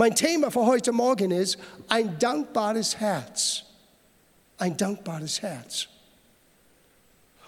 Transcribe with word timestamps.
Mein 0.00 0.14
Thema 0.14 0.50
für 0.50 0.64
heute 0.64 0.92
Morgen 0.92 1.30
ist 1.30 1.58
ein 1.88 2.18
dankbares 2.18 2.98
Herz. 2.98 3.64
Ein 4.56 4.74
dankbares 4.74 5.42
Herz. 5.42 5.88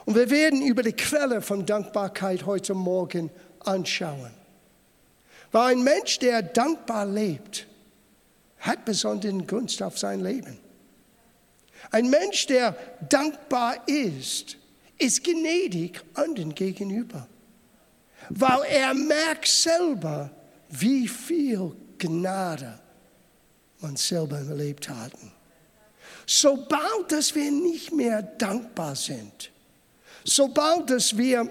Und 0.05 0.17
wir 0.17 0.29
werden 0.29 0.61
über 0.61 0.83
die 0.83 0.93
Quelle 0.93 1.41
von 1.41 1.65
Dankbarkeit 1.65 2.45
heute 2.45 2.75
Morgen 2.75 3.31
anschauen. 3.61 4.33
Weil 5.51 5.77
ein 5.77 5.83
Mensch, 5.83 6.19
der 6.19 6.43
dankbar 6.43 7.07
lebt, 7.07 7.67
hat 8.59 8.85
besonderen 8.85 9.47
Gunst 9.47 9.83
auf 9.83 9.99
sein 9.99 10.21
Leben. 10.21 10.59
Ein 11.91 12.11
Mensch, 12.11 12.49
der 12.49 12.77
dankbar 13.09 13.77
ist, 13.89 14.59
ist 14.99 15.25
gnädig 15.25 16.03
anderen 16.13 16.55
gegenüber, 16.55 17.27
weil 18.29 18.61
er 18.69 18.93
merkt 18.93 19.49
selber, 19.49 20.31
wie 20.69 21.09
viel 21.09 21.73
Gnade 22.03 22.79
man 23.81 23.97
selber 23.97 24.39
erlebt 24.39 24.89
hat. 24.89 25.13
Sobald 26.27 27.11
dass 27.11 27.35
wir 27.35 27.51
nicht 27.51 27.93
mehr 27.93 28.23
dankbar 28.23 28.97
sind, 28.97 29.51
sobald 30.25 30.91
dass 30.91 31.17
wir 31.17 31.49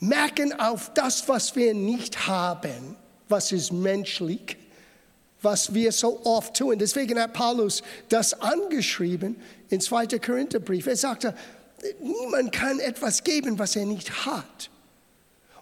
merken 0.00 0.58
auf 0.58 0.92
das, 0.94 1.28
was 1.28 1.54
wir 1.56 1.74
nicht 1.74 2.26
haben, 2.26 2.96
was 3.28 3.52
ist 3.52 3.72
menschlich, 3.72 4.56
was 5.42 5.72
wir 5.74 5.92
so 5.92 6.24
oft 6.24 6.56
tun. 6.56 6.78
Deswegen 6.78 7.18
hat 7.18 7.34
Paulus 7.34 7.82
das 8.08 8.40
angeschrieben 8.40 9.36
in 9.68 9.80
2. 9.80 10.18
Korintherbrief. 10.18 10.86
Er 10.86 10.96
sagte, 10.96 11.34
niemand 12.00 12.52
kann 12.52 12.78
etwas 12.80 13.24
geben, 13.24 13.58
was 13.58 13.76
er 13.76 13.84
nicht 13.84 14.24
hat. 14.24 14.70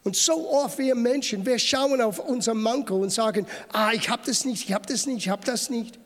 Und 0.05 0.16
so 0.16 0.51
oft 0.51 0.79
wir 0.79 0.95
Menschen, 0.95 1.47
wir 1.47 1.59
schauen 1.59 2.01
auf 2.01 2.19
unser 2.19 2.55
Manko 2.55 2.97
und 2.97 3.10
sagen, 3.10 3.47
ah, 3.73 3.93
ich 3.93 4.09
habe 4.09 4.23
das 4.27 4.45
nicht, 4.45 4.65
ich 4.65 4.73
habe 4.73 4.87
das 4.87 5.06
nicht, 5.06 5.19
ich 5.19 5.29
habe 5.29 5.45
das 5.45 5.70
nicht. 5.70 5.98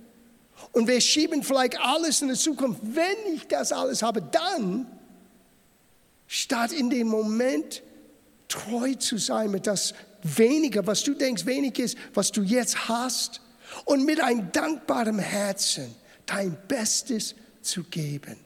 Und 0.72 0.86
wir 0.88 1.00
schieben 1.00 1.42
vielleicht 1.42 1.80
alles 1.80 2.20
in 2.20 2.28
die 2.28 2.34
Zukunft. 2.34 2.80
Wenn 2.82 3.34
ich 3.34 3.46
das 3.48 3.72
alles 3.72 4.02
habe, 4.02 4.20
dann, 4.20 4.86
statt 6.26 6.72
in 6.72 6.90
dem 6.90 7.08
Moment 7.08 7.82
treu 8.48 8.94
zu 8.94 9.16
sein 9.16 9.50
mit 9.50 9.66
das 9.66 9.94
Weniger, 10.22 10.86
was 10.86 11.04
du 11.04 11.14
denkst 11.14 11.46
wenig 11.46 11.78
ist, 11.78 11.96
was 12.12 12.32
du 12.32 12.42
jetzt 12.42 12.88
hast, 12.88 13.40
und 13.84 14.04
mit 14.04 14.20
einem 14.20 14.50
dankbaren 14.52 15.18
Herzen 15.18 15.94
dein 16.24 16.56
Bestes 16.68 17.34
zu 17.62 17.84
geben. 17.84 18.36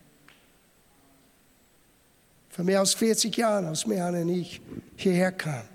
Vor 2.61 2.67
mehr 2.67 2.81
als 2.81 2.93
40 2.93 3.35
Jahren, 3.39 3.65
als 3.65 3.87
Mehan 3.87 4.15
und 4.15 4.29
ich 4.29 4.61
hierher 4.95 5.33
kamen, 5.33 5.67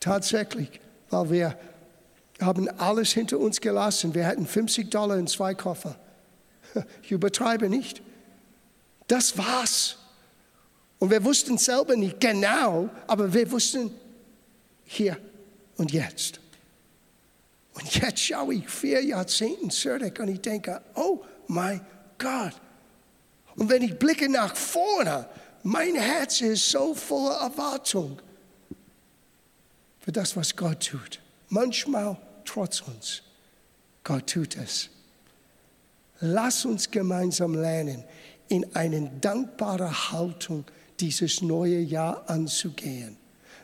tatsächlich, 0.00 0.80
weil 1.10 1.30
wir 1.30 1.58
haben 2.40 2.70
alles 2.78 3.12
hinter 3.12 3.38
uns 3.38 3.60
gelassen. 3.60 4.14
Wir 4.14 4.26
hatten 4.26 4.46
50 4.46 4.90
Dollar 4.90 5.18
in 5.18 5.26
zwei 5.26 5.52
Koffer. 5.54 5.94
Ich 7.02 7.10
übertreibe 7.10 7.68
nicht. 7.68 8.00
Das 9.08 9.36
war's. 9.36 9.98
Und 10.98 11.10
wir 11.10 11.22
wussten 11.22 11.58
selber 11.58 11.96
nicht 11.96 12.18
genau, 12.18 12.88
aber 13.06 13.34
wir 13.34 13.50
wussten 13.52 13.90
hier 14.84 15.18
und 15.76 15.92
jetzt. 15.92 16.40
Und 17.74 17.94
jetzt 17.94 18.20
schaue 18.20 18.54
ich 18.54 18.70
vier 18.70 19.04
Jahrzehnte 19.04 19.68
zurück 19.68 20.18
und 20.18 20.28
ich 20.28 20.40
denke, 20.40 20.80
oh 20.94 21.22
mein 21.46 21.82
Gott. 22.16 22.54
Und 23.54 23.68
wenn 23.68 23.82
ich 23.82 23.98
blicke 23.98 24.30
nach 24.30 24.56
vorne, 24.56 25.28
mein 25.62 25.94
Herz 25.94 26.40
ist 26.40 26.70
so 26.70 26.94
voller 26.94 27.36
Erwartung 27.36 28.20
für 30.00 30.12
das, 30.12 30.36
was 30.36 30.56
Gott 30.56 30.88
tut. 30.90 31.20
Manchmal 31.48 32.16
trotz 32.44 32.80
uns. 32.80 33.22
Gott 34.04 34.26
tut 34.28 34.56
es. 34.56 34.90
Lass 36.20 36.64
uns 36.64 36.90
gemeinsam 36.90 37.54
lernen, 37.54 38.04
in 38.48 38.74
eine 38.74 39.10
dankbare 39.20 40.12
Haltung 40.12 40.64
dieses 41.00 41.42
neue 41.42 41.78
Jahr 41.78 42.28
anzugehen. 42.28 43.16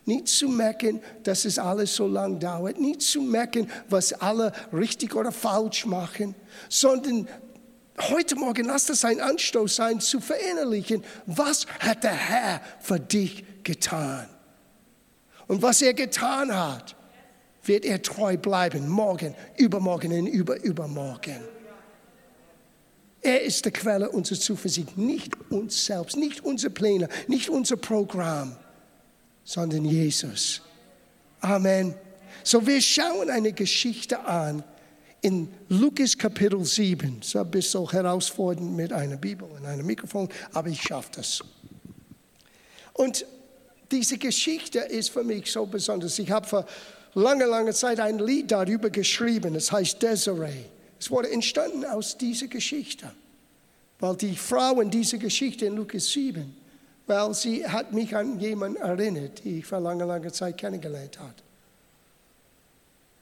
Nicht 0.06 0.28
zu 0.28 0.48
merken, 0.48 1.02
dass 1.22 1.44
es 1.44 1.58
alles 1.58 1.94
so 1.94 2.08
lang 2.08 2.40
dauert, 2.40 2.80
nicht 2.80 3.02
zu 3.02 3.20
merken, 3.20 3.70
was 3.88 4.12
alle 4.14 4.52
richtig 4.72 5.14
oder 5.14 5.30
falsch 5.32 5.84
machen, 5.84 6.34
sondern 6.68 7.28
heute 8.08 8.36
Morgen 8.36 8.66
lass 8.66 8.86
das 8.86 9.04
ein 9.04 9.20
Anstoß 9.20 9.76
sein, 9.76 10.00
zu 10.00 10.20
verinnerlichen, 10.20 11.04
was 11.26 11.66
hat 11.80 12.04
der 12.04 12.14
Herr 12.14 12.60
für 12.80 13.00
dich 13.00 13.44
getan. 13.64 14.28
Und 15.46 15.62
was 15.62 15.82
er 15.82 15.94
getan 15.94 16.54
hat, 16.54 16.94
wird 17.62 17.84
er 17.84 18.02
treu 18.02 18.36
bleiben, 18.36 18.88
morgen, 18.88 19.34
übermorgen 19.56 20.12
und 20.12 20.26
über, 20.26 20.62
übermorgen. 20.62 21.40
Er 23.20 23.42
ist 23.42 23.64
die 23.64 23.70
Quelle 23.70 24.10
unserer 24.10 24.38
Zuversicht, 24.38 24.96
nicht 24.96 25.34
uns 25.50 25.84
selbst, 25.86 26.16
nicht 26.16 26.44
unsere 26.44 26.72
Pläne, 26.72 27.08
nicht 27.26 27.50
unser 27.50 27.76
Programm, 27.76 28.56
sondern 29.44 29.84
Jesus. 29.84 30.62
Amen. 31.40 31.94
So, 32.44 32.66
wir 32.66 32.80
schauen 32.80 33.28
eine 33.30 33.52
Geschichte 33.52 34.20
an 34.20 34.62
in 35.20 35.48
Lukas 35.68 36.16
Kapitel 36.16 36.64
7. 36.64 37.20
So 37.22 37.40
ein 37.40 37.50
bisschen 37.50 37.88
herausfordernd 37.90 38.76
mit 38.76 38.92
einer 38.92 39.16
Bibel 39.16 39.48
und 39.48 39.64
einem 39.64 39.86
Mikrofon, 39.86 40.28
aber 40.52 40.68
ich 40.68 40.82
schaffe 40.82 41.10
das. 41.16 41.40
Und 42.92 43.24
diese 43.90 44.18
Geschichte 44.18 44.80
ist 44.80 45.10
für 45.10 45.24
mich 45.24 45.50
so 45.50 45.64
besonders. 45.66 46.18
Ich 46.18 46.30
habe 46.30 46.46
vor 46.46 46.66
langer, 47.14 47.46
langer 47.46 47.72
Zeit 47.72 48.00
ein 48.00 48.18
Lied 48.18 48.50
darüber 48.50 48.90
geschrieben. 48.90 49.54
Es 49.54 49.72
heißt 49.72 50.02
Desiree. 50.02 50.64
Es 51.00 51.10
wurde 51.10 51.30
entstanden 51.30 51.84
aus 51.84 52.18
dieser 52.18 52.48
Geschichte. 52.48 53.10
Weil 54.00 54.16
die 54.16 54.36
Frau 54.36 54.80
in 54.80 54.90
dieser 54.90 55.18
Geschichte 55.18 55.66
in 55.66 55.76
Lukas 55.76 56.10
7, 56.10 56.54
weil 57.06 57.34
sie 57.34 57.66
hat 57.66 57.92
mich 57.92 58.14
an 58.14 58.38
jemanden 58.38 58.76
erinnert, 58.76 59.42
die 59.44 59.60
ich 59.60 59.66
vor 59.66 59.80
langer, 59.80 60.06
langer 60.06 60.32
Zeit 60.32 60.58
kennengelernt 60.58 61.18
habe. 61.18 61.34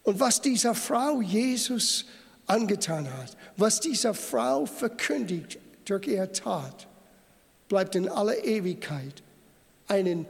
Und 0.06 0.20
was 0.20 0.40
dieser 0.40 0.72
Frau 0.76 1.20
Jesus 1.20 2.04
angetan 2.46 3.12
hat, 3.12 3.36
was 3.56 3.80
dieser 3.80 4.14
Frau 4.14 4.64
verkündigt 4.64 5.58
durch 5.84 6.06
ihre 6.06 6.30
Tat, 6.30 6.86
bleibt 7.68 7.96
in 7.96 8.08
aller 8.08 8.44
Ewigkeit 8.44 9.24
ein 9.88 10.24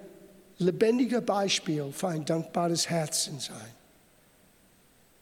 lebendiger 0.56 1.20
Beispiel 1.20 1.92
für 1.92 2.08
ein 2.08 2.24
dankbares 2.24 2.88
Herzen 2.88 3.38
sein. 3.38 3.74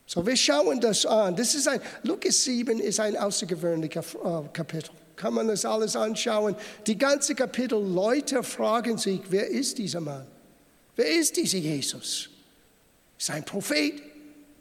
So, 0.07 0.25
wir 0.25 0.37
schauen 0.37 0.81
das 0.81 1.05
an. 1.05 1.35
Das 1.35 1.57
ist 1.57 1.67
ein, 1.67 1.81
Lukas 2.05 2.45
7 2.45 2.79
ist 2.79 3.01
ein 3.01 3.17
außergewöhnlicher 3.17 4.03
äh, 4.03 4.49
Kapitel. 4.53 4.91
Kann 5.17 5.35
man 5.35 5.49
das 5.49 5.65
alles 5.65 5.97
anschauen? 5.97 6.55
Die 6.87 6.97
ganze 6.97 7.35
Kapitel, 7.35 7.83
Leute 7.83 8.45
fragen 8.45 8.99
sich, 8.99 9.21
wer 9.31 9.49
ist 9.49 9.79
dieser 9.79 10.01
Mann? 10.01 10.29
Wer 10.95 11.09
ist 11.09 11.37
dieser 11.37 11.59
Jesus? 11.59 12.31
Ist 13.19 13.31
ein 13.31 13.45
Prophet? 13.45 14.14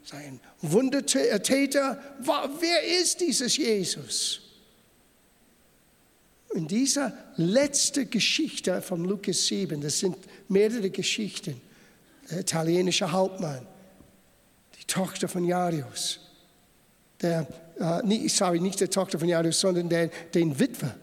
Ist 0.04 0.12
er 0.12 0.18
ein 0.18 0.40
Wundertäter? 0.60 1.98
Wer 2.20 3.00
ist 3.00 3.20
dieses 3.20 3.56
Jesus? 3.56 4.40
In 6.52 6.68
dieser 6.68 7.12
letzten 7.36 8.10
Geschichte 8.10 8.82
von 8.82 9.02
Lukas 9.04 9.46
7, 9.46 9.80
das 9.80 9.98
sind 9.98 10.16
mehrere 10.48 10.90
Geschichten, 10.90 11.58
der 12.30 12.40
italienische 12.40 13.10
Hauptmann, 13.10 13.66
die 14.78 14.84
Tochter 14.84 15.26
von 15.26 15.46
Jarius, 15.46 16.20
der, 17.22 17.46
äh, 17.78 18.28
sorry, 18.28 18.60
nicht 18.60 18.80
der 18.80 18.90
Tochter 18.90 19.18
von 19.18 19.28
Jarius, 19.28 19.58
sondern 19.58 19.88
der, 19.88 20.08
den 20.34 20.58
Witwer 20.58 20.94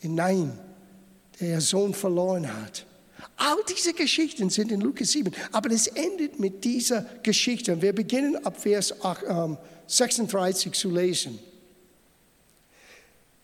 in 0.00 0.16
Nein, 0.16 0.58
der 1.40 1.50
ihren 1.50 1.60
Sohn 1.60 1.94
verloren 1.94 2.52
hat. 2.52 2.87
All 3.40 3.56
diese 3.68 3.92
Geschichten 3.92 4.50
sind 4.50 4.72
in 4.72 4.80
Lukas 4.80 5.12
7, 5.12 5.32
aber 5.52 5.70
es 5.70 5.86
endet 5.86 6.40
mit 6.40 6.64
dieser 6.64 7.06
Geschichte. 7.22 7.80
Wir 7.80 7.92
beginnen 7.92 8.36
ab 8.44 8.60
Vers 8.60 8.92
36 9.86 10.66
ähm, 10.66 10.72
zu 10.72 10.90
lesen. 10.90 11.38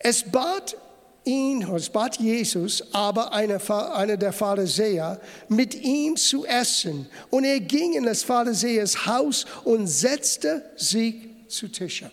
Es 0.00 0.24
bat 0.24 0.76
ihn, 1.24 1.62
es 1.62 1.88
bat 1.88 2.16
Jesus, 2.16 2.82
aber 2.92 3.32
einer, 3.32 3.60
einer 3.94 4.16
der 4.16 4.32
Pharisäer, 4.32 5.20
mit 5.48 5.76
ihm 5.76 6.16
zu 6.16 6.44
essen. 6.44 7.06
Und 7.30 7.44
er 7.44 7.60
ging 7.60 7.92
in 7.92 8.02
das 8.04 8.24
Pharisäers 8.24 9.06
Haus 9.06 9.46
und 9.62 9.86
setzte 9.86 10.72
sich 10.76 11.14
zu 11.46 11.68
Tische. 11.68 12.10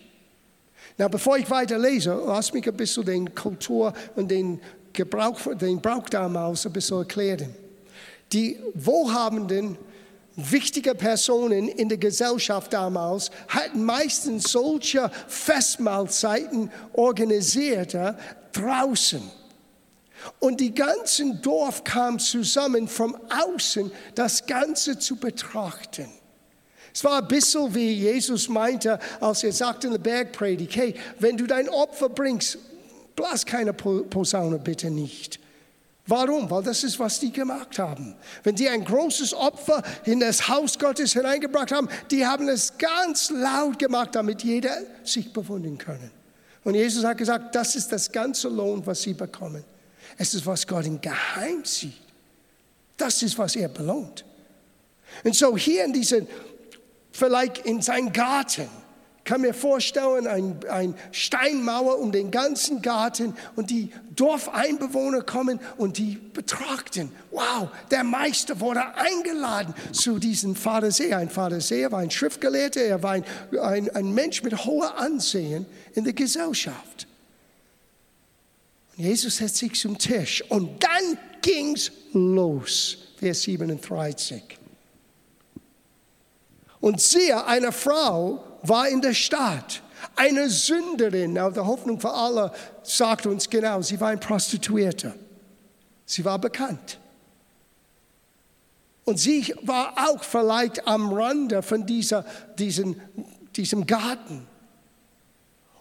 Na, 0.96 1.08
bevor 1.08 1.36
ich 1.36 1.50
weiter 1.50 1.78
lese, 1.78 2.14
lass 2.26 2.52
mich 2.52 2.68
ein 2.68 2.76
bisschen 2.76 3.04
den 3.04 3.34
Kultur 3.34 3.92
und 4.14 4.30
den 4.30 4.60
Gebrauch, 4.92 5.40
den 5.56 5.80
Brauch 5.80 6.08
damals 6.08 6.64
ein 6.64 6.72
bisschen 6.72 6.98
erklären. 6.98 7.52
Die 8.32 8.58
wohlhabenden, 8.74 9.76
wichtige 10.36 10.94
Personen 10.94 11.68
in 11.68 11.88
der 11.88 11.98
Gesellschaft 11.98 12.72
damals 12.72 13.30
hatten 13.48 13.84
meistens 13.84 14.50
solche 14.50 15.10
Festmahlzeiten 15.28 16.70
organisiert 16.94 17.96
draußen. 18.52 19.22
Und 20.38 20.60
die 20.60 20.74
ganzen 20.74 21.42
Dorf 21.42 21.84
kam 21.84 22.18
zusammen, 22.18 22.88
von 22.88 23.16
außen 23.30 23.90
das 24.14 24.46
Ganze 24.46 24.98
zu 24.98 25.16
betrachten. 25.16 26.08
Es 26.94 27.02
war 27.04 27.22
ein 27.22 27.28
bisschen 27.28 27.74
wie 27.74 27.92
Jesus 27.92 28.48
meinte, 28.48 28.98
als 29.20 29.42
er 29.42 29.52
sagte 29.52 29.88
in 29.88 29.94
der 29.94 29.98
Bergpredigt, 29.98 30.76
hey, 30.76 30.94
wenn 31.18 31.36
du 31.36 31.46
dein 31.46 31.68
Opfer 31.68 32.08
bringst, 32.08 32.58
blas 33.16 33.44
keine 33.44 33.72
Posaune 33.72 34.58
bitte 34.58 34.90
nicht. 34.90 35.41
Warum? 36.06 36.50
Weil 36.50 36.64
das 36.64 36.82
ist, 36.82 36.98
was 36.98 37.20
die 37.20 37.30
gemacht 37.30 37.78
haben. 37.78 38.16
Wenn 38.42 38.56
sie 38.56 38.68
ein 38.68 38.84
großes 38.84 39.34
Opfer 39.34 39.82
in 40.04 40.18
das 40.18 40.48
Haus 40.48 40.78
Gottes 40.78 41.12
hineingebracht 41.12 41.70
haben, 41.70 41.88
die 42.10 42.26
haben 42.26 42.48
es 42.48 42.76
ganz 42.76 43.30
laut 43.30 43.78
gemacht, 43.78 44.10
damit 44.14 44.42
jeder 44.42 44.76
sich 45.04 45.32
bewundern 45.32 45.78
können. 45.78 46.10
Und 46.64 46.74
Jesus 46.74 47.04
hat 47.04 47.18
gesagt, 47.18 47.54
das 47.54 47.76
ist 47.76 47.90
das 47.92 48.10
ganze 48.10 48.48
Lohn, 48.48 48.84
was 48.84 49.02
sie 49.02 49.14
bekommen. 49.14 49.64
Es 50.18 50.34
ist, 50.34 50.44
was 50.44 50.66
Gott 50.66 50.86
im 50.86 51.00
Geheim 51.00 51.64
sieht. 51.64 51.94
Das 52.96 53.22
ist, 53.22 53.38
was 53.38 53.56
er 53.56 53.68
belohnt. 53.68 54.24
Und 55.24 55.34
so 55.34 55.56
hier 55.56 55.84
in 55.84 55.92
diesem, 55.92 56.26
vielleicht 57.12 57.58
in 57.58 57.80
seinem 57.80 58.12
Garten, 58.12 58.68
kann 59.32 59.40
mir 59.40 59.54
vorstellen, 59.54 60.26
ein, 60.26 60.60
ein 60.68 60.94
Steinmauer 61.10 61.98
um 62.00 62.12
den 62.12 62.30
ganzen 62.30 62.82
Garten 62.82 63.34
und 63.56 63.70
die 63.70 63.90
Dorfeinbewohner 64.14 65.22
kommen 65.22 65.58
und 65.78 65.96
die 65.96 66.18
betrachten. 66.34 67.10
Wow, 67.30 67.70
der 67.90 68.04
Meister 68.04 68.60
wurde 68.60 68.82
eingeladen 68.94 69.72
zu 69.90 70.18
diesem 70.18 70.54
Pharisäer. 70.54 71.16
Ein 71.16 71.30
Pharisäer 71.30 71.90
war 71.90 72.00
ein 72.00 72.10
Schriftgelehrter, 72.10 72.82
er 72.82 73.02
war 73.02 73.12
ein, 73.12 73.24
ein, 73.58 73.88
ein 73.96 74.12
Mensch 74.12 74.42
mit 74.42 74.66
hohem 74.66 74.90
Ansehen 74.98 75.64
in 75.94 76.04
der 76.04 76.12
Gesellschaft. 76.12 77.06
Und 78.98 79.04
Jesus 79.04 79.38
setzt 79.38 79.56
sich 79.56 79.80
zum 79.80 79.96
Tisch 79.96 80.44
und 80.50 80.84
dann 80.84 81.18
ging's 81.40 81.90
los. 82.12 82.98
Vers 83.16 83.40
37. 83.40 84.42
Und 86.82 87.00
siehe, 87.00 87.46
eine 87.46 87.72
Frau 87.72 88.51
war 88.62 88.88
in 88.88 89.00
der 89.00 89.14
Stadt. 89.14 89.82
Eine 90.16 90.50
Sünderin, 90.50 91.38
auf 91.38 91.54
der 91.54 91.66
Hoffnung 91.66 92.00
für 92.00 92.12
alle, 92.12 92.52
sagt 92.82 93.26
uns 93.26 93.48
genau, 93.48 93.82
sie 93.82 94.00
war 94.00 94.08
ein 94.08 94.20
Prostituierter. 94.20 95.14
Sie 96.04 96.24
war 96.24 96.38
bekannt. 96.38 96.98
Und 99.04 99.18
sie 99.18 99.54
war 99.62 99.94
auch 99.96 100.22
vielleicht 100.22 100.86
am 100.86 101.12
Rande 101.12 101.62
von 101.62 101.86
dieser, 101.86 102.24
diesen, 102.58 103.00
diesem 103.56 103.86
Garten. 103.86 104.46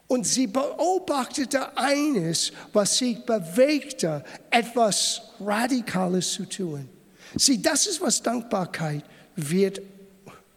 Und 0.08 0.28
sie 0.28 0.48
beobachtete 0.48 1.78
eines, 1.78 2.52
was 2.74 2.98
sich 2.98 3.24
bewegte, 3.26 4.24
etwas 4.50 5.22
Radikales 5.40 6.34
zu 6.34 6.46
tun. 6.46 6.90
Sieh, 7.36 7.62
das 7.62 7.88
ist, 7.88 8.02
was 8.02 8.22
Dankbarkeit 8.22 9.06
wird 9.36 9.82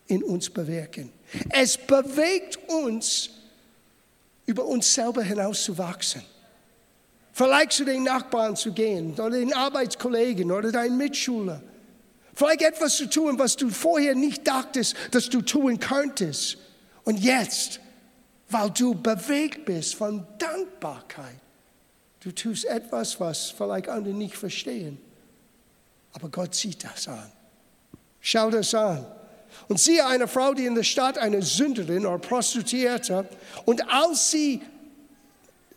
in 0.06 0.24
uns 0.24 0.50
bewirken. 0.50 1.12
Es 1.50 1.76
bewegt 1.76 2.58
uns, 2.68 3.30
über 4.46 4.64
uns 4.64 4.92
selber 4.92 5.22
hinaus 5.22 5.64
zu 5.64 5.76
wachsen. 5.78 6.22
Vielleicht 7.32 7.72
zu 7.72 7.84
den 7.84 8.04
Nachbarn 8.04 8.54
zu 8.54 8.72
gehen 8.72 9.12
oder 9.14 9.30
den 9.30 9.52
Arbeitskollegen 9.52 10.52
oder 10.52 10.70
deinen 10.70 10.96
Mitschüler. 10.96 11.60
Vielleicht 12.34 12.62
etwas 12.62 12.96
zu 12.96 13.08
tun, 13.08 13.38
was 13.38 13.56
du 13.56 13.70
vorher 13.70 14.14
nicht 14.14 14.46
dachtest, 14.46 14.94
dass 15.10 15.28
du 15.28 15.40
tun 15.40 15.78
könntest. 15.78 16.58
Und 17.04 17.18
jetzt, 17.18 17.80
weil 18.50 18.70
du 18.70 18.94
bewegt 18.94 19.64
bist 19.64 19.94
von 19.94 20.26
Dankbarkeit, 20.38 21.40
du 22.20 22.32
tust 22.32 22.64
etwas, 22.66 23.18
was 23.18 23.50
vielleicht 23.50 23.88
andere 23.88 24.14
nicht 24.14 24.36
verstehen. 24.36 24.98
Aber 26.12 26.28
Gott 26.28 26.54
sieht 26.54 26.84
das 26.84 27.08
an. 27.08 27.32
Schau 28.20 28.50
das 28.50 28.74
an. 28.74 29.04
Und 29.68 29.80
siehe 29.80 30.06
eine 30.06 30.28
Frau, 30.28 30.54
die 30.54 30.66
in 30.66 30.74
der 30.74 30.82
Stadt 30.82 31.18
eine 31.18 31.42
Sünderin 31.42 32.06
oder 32.06 32.18
Prostituierte, 32.18 33.28
und 33.64 33.88
als 33.90 34.30
sie 34.30 34.60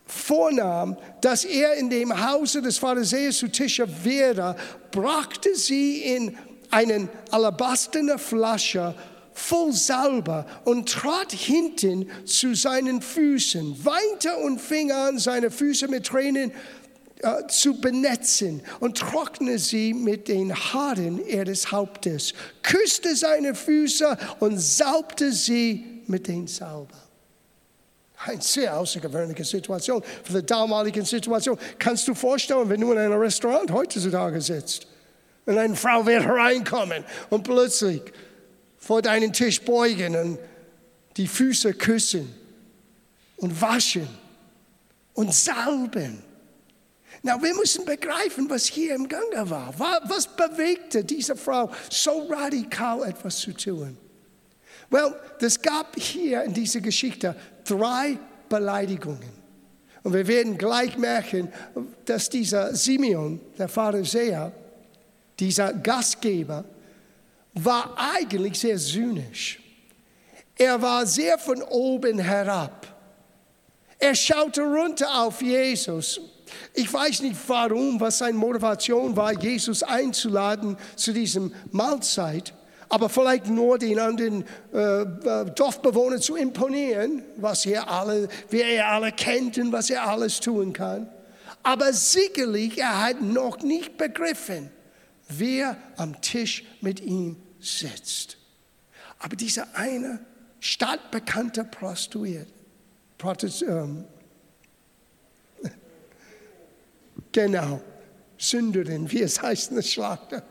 vornahm, 0.06 0.98
dass 1.22 1.44
er 1.44 1.76
in 1.76 1.90
dem 1.90 2.28
Hause 2.30 2.62
des 2.62 2.78
Pharisäers 2.78 3.38
zu 3.38 3.50
Tische 3.50 3.88
wäre, 4.04 4.56
brachte 4.92 5.56
sie 5.56 6.02
in 6.02 6.38
einen 6.72 7.10
alabasterne 7.32 8.18
Flasche 8.18 8.96
voll 9.34 9.72
Salbe 9.72 10.46
und 10.66 10.90
trat 10.90 11.32
hinten 11.32 12.10
zu 12.26 12.56
seinen 12.56 13.02
Füßen, 13.02 13.86
weinte 13.86 14.36
und 14.38 14.60
fing 14.60 14.92
an, 14.92 15.20
seine 15.20 15.52
Füße 15.52 15.88
mit 15.88 16.08
Tränen 16.08 16.52
äh, 17.20 17.48
zu 17.48 17.82
benetzen 17.82 18.62
und 18.80 18.98
trockne 18.98 19.58
sie 19.58 19.94
mit 19.94 20.28
den 20.28 20.54
Haaren 20.54 21.26
ihres 21.26 21.72
Hauptes, 21.72 22.34
küsste 22.62 23.16
seine 23.16 23.56
Füße 23.56 24.18
und 24.40 24.60
saubte 24.60 25.32
sie 25.32 26.04
mit 26.06 26.28
den 26.28 26.46
Salbe. 26.46 26.94
Eine 28.26 28.42
sehr 28.42 28.78
außergewöhnliche 28.78 29.44
Situation. 29.44 30.04
Für 30.24 30.42
die 30.42 30.46
damalige 30.46 31.04
Situation 31.06 31.58
kannst 31.80 32.08
du 32.08 32.14
vorstellen, 32.14 32.70
wenn 32.70 32.82
du 32.82 32.92
in 32.92 32.98
einem 32.98 33.20
Restaurant 33.20 33.72
heutzutage 33.72 34.42
sitzt 34.42 34.88
und 35.46 35.58
eine 35.58 35.76
Frau 35.76 36.06
wird 36.06 36.24
hereinkommen 36.24 37.04
und 37.30 37.44
plötzlich 37.44 38.02
vor 38.78 39.02
deinen 39.02 39.34
Tisch 39.34 39.62
beugen 39.62 40.16
und 40.16 40.40
die 41.16 41.28
Füße 41.28 41.74
küssen 41.74 42.34
und 43.38 43.60
waschen 43.60 44.08
und 45.14 45.34
salben. 45.34 46.27
Na, 47.28 47.44
wir 47.44 47.54
müssen 47.56 47.84
begreifen, 47.84 48.50
was 48.50 48.68
hier 48.68 48.96
im 48.96 49.06
Gange 49.06 49.50
war. 49.50 49.78
Was 49.78 50.34
bewegte 50.34 51.04
diese 51.04 51.36
Frau, 51.36 51.70
so 51.90 52.26
radikal 52.30 53.04
etwas 53.04 53.40
zu 53.40 53.52
tun? 53.52 53.98
Well, 54.90 55.14
es 55.42 55.62
gab 55.62 56.00
hier 56.00 56.44
in 56.44 56.54
dieser 56.54 56.80
Geschichte 56.80 57.36
drei 57.66 58.18
Beleidigungen. 58.48 59.30
Und 60.04 60.14
wir 60.14 60.26
werden 60.26 60.58
gleich 60.58 60.98
merken, 60.98 61.52
dass 62.06 62.30
dieser 62.30 62.74
Simeon, 62.74 63.42
der 63.58 63.68
Pharisäer, 63.68 64.54
dieser 65.38 65.74
Gastgeber, 65.74 66.64
war 67.56 67.94
eigentlich 67.98 68.58
sehr 68.58 68.78
zynisch. 68.78 69.60
Er 70.56 70.82
war 70.82 71.06
sehr 71.06 71.38
von 71.38 71.62
oben 71.62 72.20
herab. 72.20 72.88
Er 74.00 74.16
schaute 74.16 74.62
runter 74.62 75.24
auf 75.24 75.42
Jesus 75.42 76.22
ich 76.74 76.92
weiß 76.92 77.22
nicht 77.22 77.38
warum, 77.48 78.00
was 78.00 78.20
seine 78.20 78.38
Motivation 78.38 79.16
war, 79.16 79.34
Jesus 79.34 79.84
einzuladen 79.84 80.78
zu 80.96 81.14
diesem 81.14 81.54
Mahlzeit, 81.72 82.54
aber 82.90 83.10
vielleicht 83.10 83.48
nur 83.48 83.78
den 83.78 84.00
anderen 84.00 84.46
äh, 84.74 85.02
äh, 85.02 85.46
Dorfbewohnern 85.54 86.22
zu 86.22 86.36
imponieren, 86.36 87.24
was 87.38 87.66
er 87.66 87.90
alle, 87.90 88.30
wie 88.50 88.62
er 88.62 88.90
alle 88.90 89.12
kennt 89.12 89.58
und 89.58 89.72
was 89.72 89.90
er 89.90 90.08
alles 90.08 90.40
tun 90.40 90.74
kann. 90.74 91.10
Aber 91.64 91.92
sicherlich, 91.92 92.78
er 92.78 93.04
hat 93.04 93.22
noch 93.22 93.62
nicht 93.62 93.98
begriffen, 93.98 94.70
wer 95.28 95.76
am 95.98 96.22
Tisch 96.22 96.64
mit 96.82 97.02
ihm 97.02 97.36
sitzt. 97.60 98.38
Aber 99.20 99.36
dieser 99.36 99.68
eine 99.76 100.20
stadtbekannte 100.60 101.64
Prostituierte, 101.66 102.52
Protest, 103.18 103.64
ähm, 103.64 104.06
Genau, 107.38 107.82
Sünderin, 108.40 109.12
wie 109.12 109.22
es 109.22 109.40
heißt 109.40 109.70
in 109.70 109.76
der 109.76 109.84
Schlachter. 109.84 110.42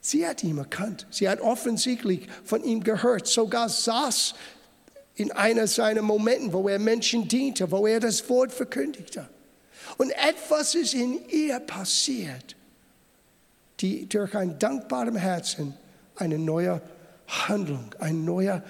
Sie 0.00 0.24
hat 0.24 0.44
ihn 0.44 0.58
erkannt. 0.58 1.08
Sie 1.10 1.28
hat 1.28 1.40
offensichtlich 1.40 2.28
von 2.44 2.62
ihm 2.62 2.84
gehört. 2.84 3.26
Sogar 3.26 3.68
saß 3.68 4.36
in 5.16 5.32
einer 5.32 5.66
seiner 5.66 6.02
Momente, 6.02 6.52
wo 6.52 6.68
er 6.68 6.78
Menschen 6.78 7.26
diente, 7.26 7.68
wo 7.72 7.84
er 7.84 7.98
das 7.98 8.28
Wort 8.28 8.52
verkündigte. 8.52 9.28
Und 9.96 10.12
etwas 10.12 10.76
ist 10.76 10.94
in 10.94 11.28
ihr 11.28 11.58
passiert, 11.58 12.54
die 13.80 14.08
durch 14.08 14.36
ein 14.36 14.56
dankbares 14.60 15.18
Herzen 15.18 15.74
eine 16.14 16.38
neue 16.38 16.80
Handlung, 17.26 17.92
ein 17.98 18.24
neuer 18.24 18.62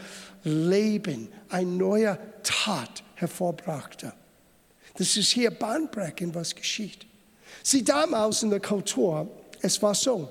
Leben, 0.45 1.29
ein 1.51 1.77
neuer 1.77 2.17
Tat 2.43 3.03
hervorbrachte. 3.17 4.15
Das 4.97 5.17
ist 5.17 5.31
hier 5.31 5.51
bahnbrechend, 5.51 6.35
was 6.35 6.55
geschieht. 6.55 7.07
Sie 7.63 7.85
damals 7.85 8.43
in 8.43 8.51
der 8.51 8.61
Kultur, 8.61 9.29
es 9.61 9.81
war 9.83 9.95
so. 9.95 10.29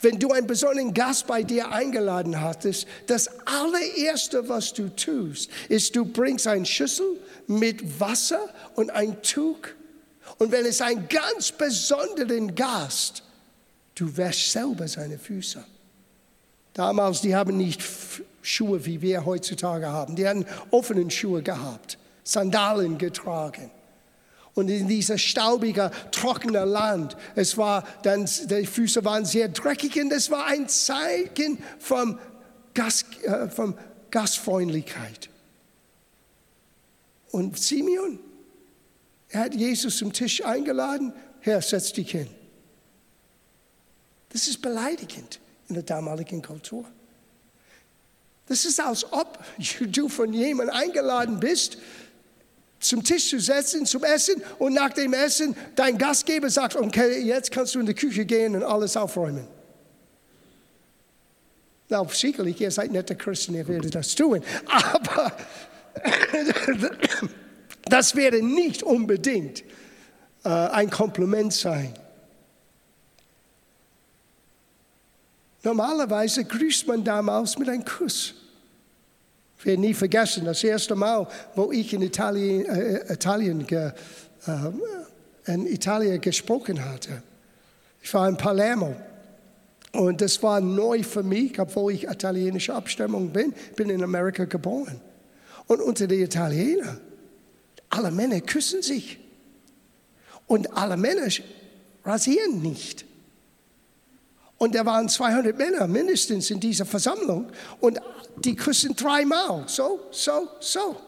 Wenn 0.00 0.18
du 0.18 0.32
einen 0.32 0.46
besonderen 0.46 0.92
Gast 0.92 1.26
bei 1.26 1.42
dir 1.42 1.70
eingeladen 1.70 2.40
hattest, 2.40 2.86
das 3.06 3.28
allererste, 3.46 4.48
was 4.48 4.72
du 4.72 4.94
tust, 4.94 5.50
ist, 5.68 5.94
du 5.96 6.04
bringst 6.04 6.46
einen 6.46 6.66
Schüssel 6.66 7.18
mit 7.46 8.00
Wasser 8.00 8.48
und 8.74 8.90
ein 8.90 9.22
Tuch. 9.22 9.58
Und 10.38 10.52
wenn 10.52 10.66
es 10.66 10.80
ein 10.80 11.08
ganz 11.08 11.52
besonderen 11.52 12.54
Gast, 12.54 13.22
du 13.94 14.16
wäschst 14.16 14.52
selber 14.52 14.86
seine 14.86 15.18
Füße. 15.18 15.64
Damals, 16.74 17.22
die 17.22 17.34
haben 17.34 17.56
nicht 17.56 17.82
Schuhe, 18.42 18.84
wie 18.84 19.02
wir 19.02 19.24
heutzutage 19.24 19.88
haben. 19.88 20.14
Die 20.16 20.28
hatten 20.28 20.46
offenen 20.70 21.10
Schuhe 21.10 21.42
gehabt. 21.42 21.98
Sandalen 22.28 22.98
getragen. 22.98 23.70
Und 24.52 24.68
in 24.68 24.86
dieser 24.86 25.16
staubigen, 25.16 25.90
trockenen 26.10 26.68
Land, 26.68 27.16
es 27.34 27.56
war 27.56 27.86
dann, 28.02 28.28
die 28.50 28.66
Füße 28.66 29.02
waren 29.04 29.24
sehr 29.24 29.48
dreckig 29.48 29.98
und 29.98 30.12
es 30.12 30.30
war 30.30 30.46
ein 30.46 30.68
Zeichen 30.68 31.62
vom 31.78 32.18
Gast, 32.74 33.06
äh, 33.22 33.48
von 33.48 33.78
Gastfreundlichkeit. 34.10 35.30
Und 37.30 37.58
Simeon, 37.58 38.18
er 39.30 39.40
hat 39.44 39.54
Jesus 39.54 39.96
zum 39.96 40.12
Tisch 40.12 40.44
eingeladen. 40.44 41.14
Herr, 41.40 41.62
setz 41.62 41.92
dich 41.94 42.10
hin. 42.10 42.28
Das 44.30 44.48
ist 44.48 44.60
beleidigend 44.60 45.40
in 45.68 45.74
der 45.76 45.84
damaligen 45.84 46.42
Kultur. 46.42 46.84
Das 48.48 48.64
ist, 48.64 48.80
als 48.80 49.10
ob 49.12 49.38
du 49.80 50.08
von 50.08 50.32
jemandem 50.32 50.74
eingeladen 50.74 51.38
bist, 51.38 51.78
zum 52.80 53.02
Tisch 53.02 53.30
zu 53.30 53.40
setzen, 53.40 53.86
zum 53.86 54.04
Essen 54.04 54.42
und 54.58 54.74
nach 54.74 54.90
dem 54.90 55.12
Essen 55.12 55.56
dein 55.74 55.98
Gastgeber 55.98 56.48
sagt, 56.50 56.76
okay, 56.76 57.20
jetzt 57.20 57.50
kannst 57.50 57.74
du 57.74 57.80
in 57.80 57.86
die 57.86 57.94
Küche 57.94 58.24
gehen 58.24 58.54
und 58.54 58.62
alles 58.62 58.96
aufräumen. 58.96 59.46
Na, 61.88 62.06
sicherlich, 62.08 62.60
ihr 62.60 62.70
seid 62.70 62.92
nette 62.92 63.16
Christen, 63.16 63.54
ihr 63.54 63.66
werdet 63.66 63.94
das 63.94 64.14
tun, 64.14 64.42
aber 64.66 65.32
das 67.86 68.14
wäre 68.14 68.42
nicht 68.42 68.82
unbedingt 68.82 69.64
äh, 70.44 70.48
ein 70.48 70.90
Kompliment 70.90 71.52
sein. 71.52 71.94
Normalerweise 75.62 76.44
grüßt 76.44 76.86
man 76.86 77.02
damals 77.02 77.58
mit 77.58 77.68
einem 77.68 77.84
Kuss. 77.84 78.34
Ich 79.58 79.66
werde 79.66 79.80
nie 79.80 79.94
vergessen, 79.94 80.44
das 80.44 80.62
erste 80.62 80.94
Mal, 80.94 81.26
wo 81.56 81.72
ich 81.72 81.92
in 81.92 82.02
Italien, 82.02 82.64
äh, 82.66 83.12
Italien, 83.12 83.66
ge, 83.66 83.90
äh, 84.46 85.52
in 85.52 85.66
Italien 85.66 86.20
gesprochen 86.20 86.84
hatte. 86.84 87.22
Ich 88.00 88.14
war 88.14 88.28
in 88.28 88.36
Palermo 88.36 88.94
und 89.92 90.20
das 90.20 90.42
war 90.42 90.60
neu 90.60 91.02
für 91.02 91.24
mich, 91.24 91.58
obwohl 91.58 91.92
ich 91.92 92.04
italienische 92.04 92.72
Abstammung 92.72 93.30
bin. 93.30 93.52
Bin 93.74 93.90
in 93.90 94.04
Amerika 94.04 94.44
geboren. 94.44 95.00
Und 95.66 95.80
unter 95.80 96.06
den 96.06 96.22
Italienern, 96.22 97.00
alle 97.90 98.10
Männer 98.10 98.40
küssen 98.40 98.82
sich. 98.82 99.18
Und 100.46 100.76
alle 100.76 100.96
Männer 100.96 101.28
rasieren 102.04 102.62
nicht. 102.62 103.07
Und 104.58 104.74
da 104.74 104.84
waren 104.84 105.08
200 105.08 105.56
Männer 105.56 105.86
mindestens 105.86 106.50
in 106.50 106.58
dieser 106.58 106.84
Versammlung. 106.84 107.50
Und 107.80 108.00
die 108.36 108.56
küssen 108.56 108.94
dreimal. 108.94 109.64
So, 109.66 110.00
so, 110.10 110.48
so. 110.60 111.00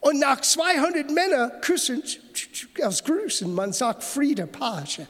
Und 0.00 0.18
nach 0.20 0.40
200 0.40 1.10
Männern 1.10 1.60
küssen, 1.60 2.02
als 2.82 3.04
Grüßen, 3.04 3.52
man 3.52 3.72
sagt 3.72 4.02
Friede, 4.02 4.46
Page. 4.46 5.00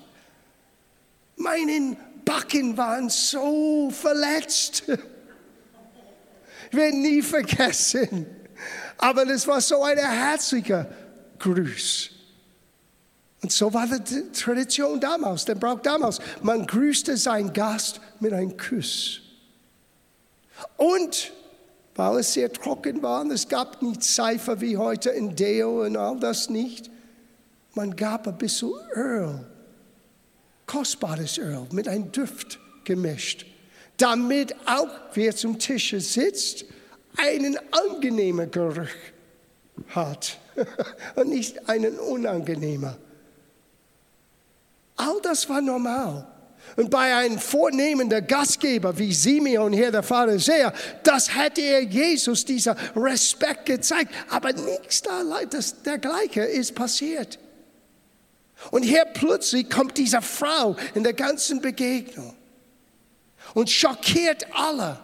Meinen 1.37 1.97
Backen 2.25 2.76
waren 2.76 3.09
so 3.09 3.90
verletzt. 3.90 4.85
Ich 6.71 6.76
werde 6.76 6.97
nie 6.97 7.23
vergessen. 7.23 8.26
Aber 8.97 9.25
das 9.25 9.47
war 9.47 9.61
so 9.61 9.83
ein 9.83 9.97
herzlicher 9.97 10.87
Gruß. 11.38 12.11
Und 13.40 13.52
so 13.52 13.73
war 13.73 13.87
die 13.87 14.33
Tradition 14.33 15.00
damals, 15.00 15.45
der 15.45 15.54
Brauch 15.54 15.80
damals. 15.80 16.18
Man 16.42 16.66
grüßte 16.66 17.16
seinen 17.16 17.52
Gast 17.52 18.00
mit 18.21 18.33
einem 18.33 18.57
Kuss. 18.57 19.21
Und 20.76 21.33
weil 21.95 22.21
es 22.21 22.33
sehr 22.33 22.52
trocken 22.52 23.02
war, 23.02 23.23
und 23.23 23.33
es 23.33 23.49
gab 23.49 23.83
nicht 23.83 24.04
Seife 24.04 24.61
wie 24.61 24.76
heute 24.76 25.11
in 25.11 25.35
Deo 25.35 25.85
und 25.85 25.97
all 25.97 26.18
das 26.18 26.49
nicht, 26.49 26.90
man 27.75 27.95
gab 27.95 28.26
ein 28.26 28.38
bisschen 28.38 28.73
Öl, 28.95 29.45
kostbares 30.66 31.38
Öl 31.38 31.66
mit 31.73 31.88
einem 31.88 32.11
Duft 32.12 32.59
gemischt, 32.85 33.47
damit 33.97 34.54
auch 34.66 34.88
wer 35.14 35.35
zum 35.35 35.59
Tisch 35.59 35.90
sitzt, 35.90 36.64
einen 37.16 37.59
angenehmen 37.73 38.50
Geruch 38.50 38.88
hat 39.88 40.38
und 41.16 41.30
nicht 41.30 41.68
einen 41.68 41.99
unangenehmer. 41.99 42.97
All 44.98 45.20
das 45.22 45.48
war 45.48 45.62
normal. 45.62 46.26
Und 46.76 46.90
bei 46.90 47.14
einem 47.16 47.38
vornehmenden 47.38 48.26
Gastgeber 48.26 48.96
wie 48.98 49.12
Simeon 49.12 49.72
hier, 49.72 49.90
der 49.90 50.02
Pharisäer, 50.02 50.72
das 51.02 51.34
hätte 51.34 51.60
er 51.62 51.82
Jesus 51.82 52.44
dieser 52.44 52.76
Respekt 52.94 53.66
gezeigt. 53.66 54.12
Aber 54.28 54.52
nichts 54.52 55.02
dergleichen 55.84 56.44
ist 56.44 56.74
passiert. 56.74 57.38
Und 58.70 58.82
hier 58.82 59.04
plötzlich 59.06 59.70
kommt 59.70 59.96
diese 59.96 60.20
Frau 60.20 60.76
in 60.94 61.04
der 61.04 61.14
ganzen 61.14 61.60
Begegnung 61.60 62.34
und 63.54 63.70
schockiert 63.70 64.46
alle, 64.52 64.98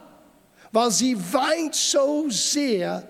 weil 0.72 0.90
sie 0.90 1.16
weint 1.32 1.74
so 1.74 2.28
sehr, 2.28 3.08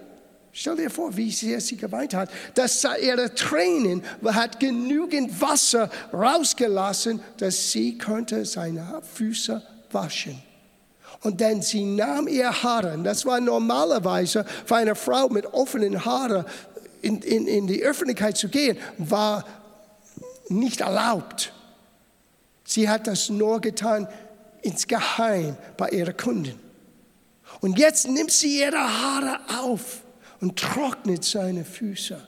Stell 0.56 0.76
dir 0.76 0.88
vor, 0.88 1.16
wie 1.16 1.32
sehr 1.32 1.60
sie 1.60 1.76
geweint 1.76 2.14
hat, 2.14 2.30
dass 2.54 2.86
ihre 3.02 3.34
Tränen 3.34 4.04
hat 4.24 4.60
genügend 4.60 5.40
Wasser 5.40 5.90
rausgelassen, 6.12 7.20
dass 7.38 7.72
sie 7.72 7.98
könnte 7.98 8.44
seine 8.44 9.02
Füße 9.02 9.60
waschen. 9.90 10.40
Und 11.22 11.40
dann 11.40 11.60
sie 11.60 11.84
nahm 11.84 12.28
ihr 12.28 12.62
Haare, 12.62 12.96
das 13.02 13.26
war 13.26 13.40
normalerweise 13.40 14.44
für 14.64 14.76
eine 14.76 14.94
Frau 14.94 15.28
mit 15.28 15.44
offenen 15.46 16.04
Haaren 16.04 16.44
in, 17.02 17.20
in, 17.22 17.48
in 17.48 17.66
die 17.66 17.82
Öffentlichkeit 17.82 18.36
zu 18.36 18.48
gehen, 18.48 18.78
war 18.96 19.44
nicht 20.48 20.82
erlaubt. 20.82 21.52
Sie 22.62 22.88
hat 22.88 23.08
das 23.08 23.28
nur 23.28 23.60
getan 23.60 24.06
insgeheim 24.62 25.56
bei 25.76 25.88
ihren 25.88 26.16
Kunden. 26.16 26.60
Und 27.60 27.76
jetzt 27.76 28.06
nimmt 28.06 28.30
sie 28.30 28.60
ihre 28.60 28.78
Haare 28.78 29.40
auf 29.60 30.03
und 30.40 30.58
trocknet 30.58 31.24
seine 31.24 31.64
Füße. 31.64 32.26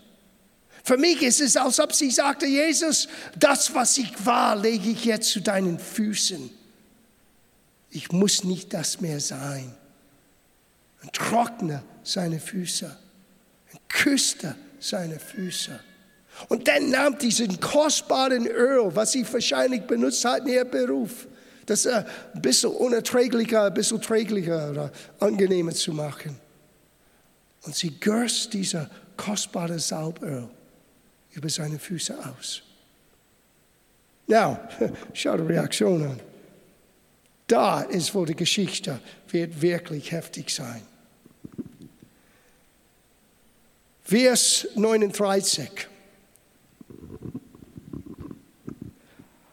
Für 0.85 0.97
mich 0.97 1.23
ist 1.23 1.41
es, 1.41 1.57
als 1.57 1.81
ob 1.81 1.93
sie 1.93 2.11
sagte, 2.11 2.47
Jesus, 2.47 3.09
das, 3.37 3.75
was 3.75 3.99
ich 3.99 4.25
war, 4.25 4.55
lege 4.55 4.91
ich 4.91 5.05
jetzt 5.05 5.31
zu 5.31 5.41
deinen 5.41 5.81
Füßen. 5.81 6.49
Ich 7.91 8.13
muss 8.13 8.45
nicht 8.45 8.73
das 8.73 9.01
mehr 9.01 9.19
sein. 9.19 9.75
Und 11.03 11.13
trockne 11.13 11.83
seine 12.05 12.39
Füße. 12.39 12.97
Und 13.73 13.89
küsste 13.89 14.55
seine 14.79 15.19
Füße. 15.19 15.81
Und 16.49 16.69
dann 16.69 16.91
nahm 16.91 17.19
diesen 17.19 17.59
kostbaren 17.59 18.47
Öl, 18.47 18.95
was 18.95 19.13
sie 19.13 19.27
wahrscheinlich 19.33 19.83
benutzt 19.83 20.25
hat 20.25 20.43
in 20.43 20.49
ihrem 20.49 20.71
Beruf, 20.71 21.27
das 21.65 21.87
ein 21.87 22.05
bisschen 22.35 22.71
unerträglicher, 22.71 23.65
ein 23.65 23.75
bisschen 23.75 24.01
träglicher 24.01 24.71
oder 24.71 24.93
angenehmer 25.19 25.73
zu 25.73 25.93
machen. 25.93 26.39
Und 27.67 27.75
sie 27.75 27.99
görs 27.99 28.49
dieser 28.49 28.89
kostbare 29.17 29.79
Salböl 29.81 30.49
über 31.33 31.49
seine 31.49 31.79
Füße 31.79 32.17
aus. 32.25 32.63
Now, 34.29 34.59
schau 35.13 35.37
die 35.37 35.43
Reaktion 35.53 36.03
an. 36.03 36.21
Da 37.49 37.83
ist, 37.83 38.15
wo 38.15 38.25
die 38.25 38.37
Geschichte 38.37 39.01
wird 39.29 39.61
wirklich 39.61 40.13
heftig 40.13 40.51
sein. 40.51 40.83
Vers 44.03 44.69
39. 44.77 45.89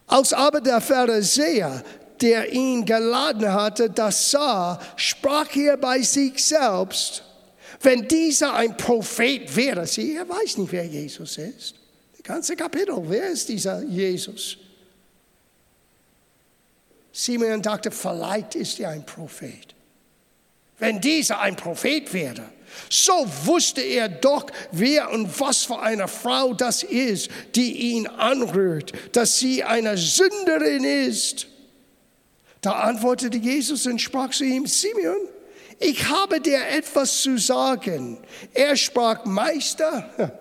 Als 0.05 0.34
aber 0.34 0.62
der 0.62 0.82
Pharisäer, 0.82 1.84
der 2.22 2.51
ihn 2.53 2.86
geladen 2.86 3.51
hatte, 3.51 3.89
das 3.89 4.29
sah, 4.29 4.79
sprach 4.96 5.55
er 5.55 5.77
bei 5.77 6.01
sich 6.01 6.43
selbst, 6.43 7.24
wenn 7.84 8.08
dieser 8.08 8.54
ein 8.54 8.75
Prophet 8.78 9.56
wäre, 9.56 9.86
sie, 9.86 10.16
er 10.16 10.28
weiß 10.28 10.58
nicht, 10.58 10.72
wer 10.72 10.86
Jesus 10.86 11.38
ist. 11.38 11.75
Das 12.13 12.24
ganze 12.24 12.56
Kapitel, 12.56 12.96
wer 13.08 13.30
ist 13.30 13.50
dieser 13.50 13.84
Jesus? 13.84 14.58
Simeon 17.12 17.62
dachte, 17.62 17.92
vielleicht 17.92 18.56
ist 18.56 18.80
er 18.80 18.90
ein 18.90 19.06
Prophet. 19.06 19.75
Wenn 20.80 21.00
dieser 21.00 21.40
ein 21.40 21.56
Prophet 21.56 22.12
wäre, 22.13 22.50
so 22.90 23.13
wusste 23.46 23.82
er 23.82 24.10
doch, 24.10 24.48
wer 24.72 25.12
und 25.12 25.40
was 25.40 25.63
für 25.63 25.80
eine 25.80 26.08
Frau 26.08 26.54
das 26.54 26.84
ist, 26.84 27.30
die 27.56 27.92
ihn 27.94 28.08
anrührt, 28.08 28.94
dass 29.12 29.38
sie 29.38 29.63
eine 29.63 29.98
Sünderin 29.98 30.84
ist. 30.84 31.48
Da 32.62 32.72
antwortete 32.72 33.38
Jesus 33.38 33.86
und 33.86 34.02
sprach 34.02 34.32
zu 34.32 34.46
ihm, 34.46 34.66
Simeon, 34.66 35.18
ich 35.80 36.08
habe 36.10 36.39
dir 36.39 36.68
etwas 36.68 37.22
zu 37.22 37.38
sagen. 37.38 38.18
Er 38.53 38.75
sprach, 38.75 39.25
Meister, 39.25 40.34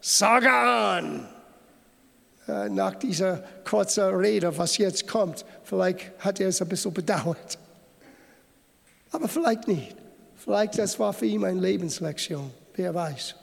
sage 0.00 0.50
an. 0.50 1.28
Äh, 2.46 2.68
nach 2.70 2.94
dieser 2.94 3.44
kurzen 3.64 4.14
Rede, 4.14 4.56
was 4.56 4.78
jetzt 4.78 5.06
kommt, 5.06 5.44
vielleicht 5.64 6.12
hat 6.18 6.40
er 6.40 6.48
es 6.48 6.62
ein 6.62 6.68
bisschen 6.68 6.94
bedauert. 6.94 7.58
Aber 9.10 9.28
vielleicht 9.28 9.68
nicht. 9.68 9.96
Vielleicht 10.36 10.78
das 10.78 10.98
war 10.98 11.12
für 11.12 11.26
ihn 11.26 11.44
eine 11.44 11.60
Lebenslektion. 11.60 12.50
Wer 12.74 12.94
weiß. 12.94 13.34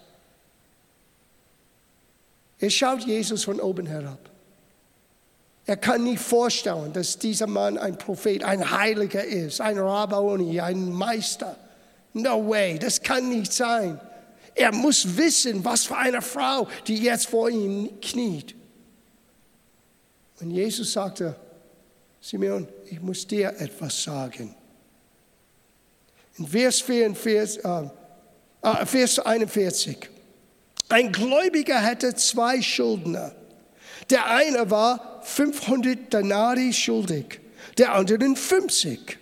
Er 2.60 2.70
schaut 2.70 3.01
Jesus 3.01 3.44
von 3.44 3.60
oben 3.60 3.86
herab. 3.86 4.32
Er 5.65 5.77
kann 5.77 6.03
nicht 6.03 6.22
vorstellen, 6.22 6.93
dass 6.93 7.17
dieser 7.17 7.48
Mann 7.48 7.77
ein 7.77 7.98
Prophet, 7.98 8.43
ein 8.43 8.69
Heiliger 8.69 9.24
ist, 9.24 9.62
ein 9.62 9.79
Rabboni, 9.79 10.60
ein 10.62 10.91
Meister. 10.91 11.57
No 12.13 12.48
way, 12.48 12.77
das 12.77 13.01
kann 13.01 13.29
nicht 13.29 13.51
sein. 13.51 14.00
Er 14.53 14.72
muss 14.72 15.17
wissen, 15.17 15.65
was 15.65 15.86
für 15.86 15.98
eine 15.98 16.22
Frau, 16.22 16.67
die 16.88 16.98
jetzt 16.98 17.27
vor 17.27 17.50
ihm 17.50 18.00
kniet. 18.00 18.55
Und 20.39 20.51
Jesus 20.51 20.93
sagte, 20.93 21.36
Simeon, 22.22 22.67
ich 22.86 23.01
muss 23.01 23.25
dir 23.25 23.50
etwas 23.60 24.03
sagen. 24.03 24.55
In 26.38 26.48
Vers, 26.48 26.81
44, 26.81 27.63
äh, 27.63 27.89
äh, 28.62 28.86
Vers 28.86 29.19
41. 29.19 30.10
Ein 30.89 31.12
Gläubiger 31.12 31.81
hatte 31.81 32.13
zwei 32.15 32.62
Schuldner. 32.62 33.34
Der 34.10 34.25
eine 34.27 34.69
war 34.69 35.14
500 35.25 36.13
Denari 36.13 36.72
schuldig, 36.72 37.39
der 37.77 37.94
andere 37.94 38.36
50 38.36 39.20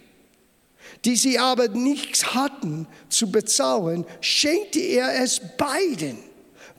die 1.06 1.16
sie 1.16 1.38
aber 1.38 1.68
nichts 1.68 2.34
hatten 2.34 2.88
zu 3.10 3.30
bezahlen, 3.32 4.06
schenkte 4.22 4.80
er 4.80 5.22
es 5.22 5.42
beiden. 5.58 6.18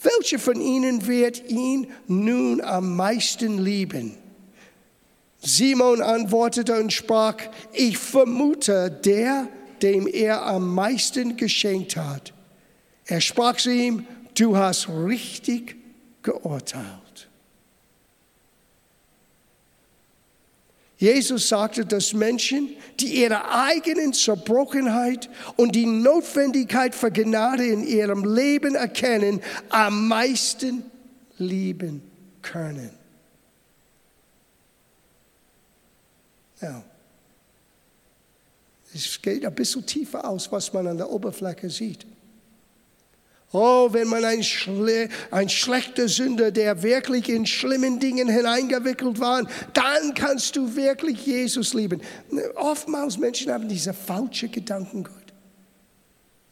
Welcher 0.02 0.38
von 0.38 0.60
ihnen 0.60 1.06
wird 1.06 1.50
ihn 1.50 1.88
nun 2.06 2.60
am 2.60 2.96
meisten 2.96 3.58
lieben? 3.58 4.16
Simon 5.40 6.00
antwortete 6.00 6.78
und 6.78 6.92
sprach, 6.92 7.36
ich 7.72 7.98
vermute 7.98 8.90
der, 8.90 9.48
dem 9.82 10.06
er 10.06 10.46
am 10.46 10.74
meisten 10.74 11.36
geschenkt 11.36 11.96
hat. 11.96 12.32
Er 13.06 13.20
sprach 13.20 13.56
zu 13.56 13.70
ihm, 13.70 14.06
du 14.34 14.56
hast 14.56 14.88
richtig 14.88 15.76
geurteilt. 16.22 17.03
Jesus 20.96 21.48
sagte, 21.48 21.84
dass 21.84 22.12
Menschen, 22.12 22.70
die 23.00 23.22
ihre 23.22 23.50
eigenen 23.50 24.12
Zerbrochenheit 24.12 25.28
und 25.56 25.74
die 25.74 25.86
Notwendigkeit 25.86 26.94
für 26.94 27.10
Gnade 27.10 27.66
in 27.66 27.84
ihrem 27.84 28.24
Leben 28.24 28.74
erkennen, 28.76 29.40
am 29.70 30.06
meisten 30.06 30.84
lieben 31.38 32.02
können. 32.42 32.90
Ja. 36.60 36.82
Es 38.94 39.20
geht 39.20 39.44
ein 39.44 39.54
bisschen 39.54 39.84
tiefer 39.84 40.28
aus, 40.28 40.50
was 40.52 40.72
man 40.72 40.86
an 40.86 40.96
der 40.96 41.10
Oberfläche 41.10 41.68
sieht. 41.68 42.06
Oh, 43.56 43.88
wenn 43.92 44.08
man 44.08 44.24
ein, 44.24 44.42
Schle 44.42 45.08
ein 45.30 45.48
schlechter 45.48 46.08
Sünder, 46.08 46.50
der 46.50 46.82
wirklich 46.82 47.28
in 47.28 47.46
schlimmen 47.46 48.00
Dingen 48.00 48.28
hineingewickelt 48.28 49.20
war, 49.20 49.46
dann 49.72 50.12
kannst 50.14 50.56
du 50.56 50.74
wirklich 50.74 51.24
Jesus 51.24 51.72
lieben. 51.72 52.00
Oftmals 52.56 53.16
Menschen 53.16 53.52
haben 53.52 53.68
diese 53.68 53.92
falsche 53.92 54.48
Gedankengut. 54.48 55.23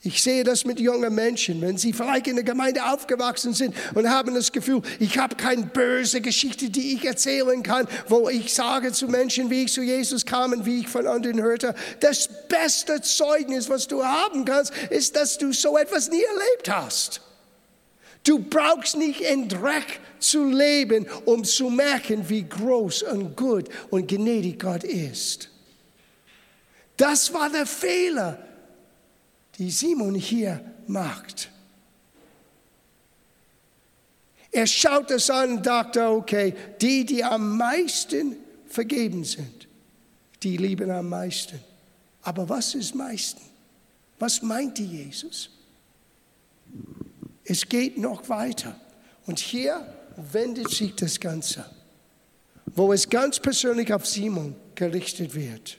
Ich 0.05 0.21
sehe 0.21 0.43
das 0.43 0.65
mit 0.65 0.81
jungen 0.81 1.15
Menschen, 1.15 1.61
wenn 1.61 1.79
sie 1.79 1.93
vielleicht 1.93 2.27
in 2.27 2.35
der 2.35 2.45
Gemeinde 2.45 2.85
aufgewachsen 2.87 3.55
sind 3.55 3.73
und 3.95 4.11
haben 4.11 4.35
das 4.35 4.51
Gefühl, 4.51 4.83
ich 4.99 5.17
habe 5.17 5.37
keine 5.37 5.63
böse 5.63 6.21
Geschichte, 6.21 6.71
die 6.71 6.95
ich 6.95 7.05
erzählen 7.05 7.63
kann, 7.63 7.87
wo 8.09 8.29
ich 8.29 8.53
sage 8.53 8.91
zu 8.91 9.07
Menschen, 9.07 9.49
wie 9.49 9.63
ich 9.63 9.73
zu 9.73 9.81
Jesus 9.81 10.27
kam 10.27 10.53
und 10.53 10.67
wie 10.67 10.81
ich 10.81 10.89
von 10.89 11.07
anderen 11.07 11.41
hörte. 11.41 11.77
Das 12.01 12.29
beste 12.49 13.01
Zeugnis, 13.01 13.71
was 13.71 13.87
du 13.87 14.05
haben 14.05 14.45
kannst, 14.45 14.73
ist, 14.91 15.15
dass 15.15 15.39
du 15.39 15.53
so 15.53 15.79
etwas 15.79 16.11
nie 16.11 16.23
erlebt 16.23 16.69
hast. 16.69 17.21
Du 18.25 18.41
brauchst 18.41 18.97
nicht 18.97 19.21
in 19.21 19.49
Dreck 19.49 20.01
zu 20.19 20.45
leben, 20.45 21.07
um 21.27 21.45
zu 21.45 21.71
merken, 21.71 22.29
wie 22.29 22.43
groß 22.43 23.05
und 23.05 23.37
gut 23.37 23.69
und 23.91 24.09
gnädig 24.09 24.59
Gott 24.59 24.83
ist. 24.83 25.49
Das 26.97 27.33
war 27.33 27.51
der 27.51 27.67
Fehler 27.67 28.39
die 29.59 29.71
Simon 29.71 30.15
hier 30.15 30.65
macht. 30.87 31.51
Er 34.51 34.67
schaut 34.67 35.11
es 35.11 35.31
an 35.31 35.59
und 35.59 35.67
dachte, 35.67 36.07
okay, 36.09 36.55
die, 36.81 37.07
die 37.07 37.25
am 37.25 37.57
meisten 37.57 38.37
vergeben 38.67 39.25
sind, 39.25 39.67
die 40.43 40.57
lieben 40.57 40.91
am 40.91 41.09
meisten. 41.09 41.59
Aber 42.23 42.49
was 42.49 42.75
ist 42.75 42.95
meisten? 42.95 43.41
Was 44.19 44.43
meinte 44.43 44.83
Jesus? 44.83 45.51
Es 47.45 47.69
geht 47.69 47.99
noch 47.99 48.29
weiter. 48.29 48.79
Und 49.27 49.39
hier 49.39 49.87
wendet 50.17 50.71
sich 50.71 50.95
das 50.95 51.19
Ganze, 51.19 51.65
wo 52.67 52.93
es 52.93 53.09
ganz 53.09 53.41
persönlich 53.41 53.93
auf 53.93 54.07
Simon 54.07 54.55
gerichtet 54.75 55.35
wird. 55.35 55.79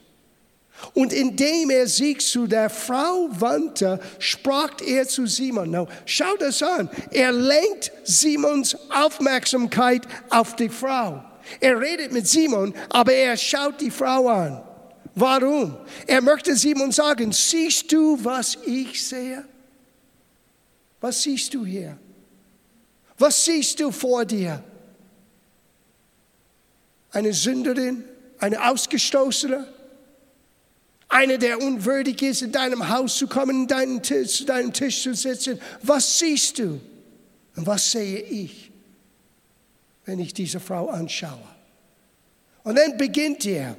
Und 0.94 1.14
indem 1.14 1.70
er 1.70 1.88
sich 1.88 2.20
zu 2.20 2.46
der 2.46 2.70
Frau 2.70 3.30
wandte, 3.32 4.00
sprach 4.20 4.82
er 4.86 5.08
zu 5.08 5.26
Simon. 5.26 5.72
Now, 5.72 5.88
schau 6.06 6.36
das 6.38 6.62
an. 6.62 6.90
Er 7.12 7.32
lenkt 7.32 7.92
Simons 8.04 8.76
Aufmerksamkeit 8.90 10.08
auf 10.30 10.56
die 10.56 10.70
Frau. 10.70 11.24
Er 11.60 11.80
redet 11.80 12.12
mit 12.12 12.28
Simon, 12.28 12.74
aber 12.90 13.14
er 13.14 13.38
schaut 13.38 13.80
die 13.82 13.92
Frau 13.92 14.28
an. 14.28 14.62
Warum? 15.16 15.78
Er 16.08 16.22
möchte 16.22 16.56
Simon 16.56 16.92
sagen, 16.92 17.32
siehst 17.32 17.92
du, 17.92 18.18
was 18.24 18.58
ich 18.66 19.06
sehe? 19.06 19.46
Was 21.00 21.22
siehst 21.22 21.54
du 21.54 21.66
hier? 21.66 21.98
Was 23.18 23.46
siehst 23.46 23.80
du 23.80 23.92
vor 23.92 24.26
dir? 24.26 24.64
Eine 27.12 27.34
Sünderin, 27.34 28.04
eine 28.40 28.70
Ausgestoßene, 28.70 29.68
einer, 31.14 31.38
der 31.38 31.62
unwürdig 31.62 32.22
ist, 32.22 32.42
in 32.42 32.52
deinem 32.52 32.90
Haus 32.90 33.18
zu 33.18 33.28
kommen, 33.28 33.68
deinen 33.68 34.02
Tisch, 34.02 34.38
zu 34.38 34.46
deinem 34.46 34.74
Tisch 34.74 35.04
zu 35.04 35.14
sitzen. 35.14 35.60
Was 35.82 36.20
siehst 36.20 36.60
du? 36.60 36.80
Und 37.56 37.68
was 37.68 37.92
sehe 37.92 38.20
ich, 38.20 38.72
wenn 40.06 40.20
ich 40.20 40.34
diese 40.34 40.60
Frau 40.60 40.90
anschaue? 40.90 41.48
Und 42.64 42.78
dann 42.78 42.98
beginnt 42.98 43.46
er. 43.46 43.78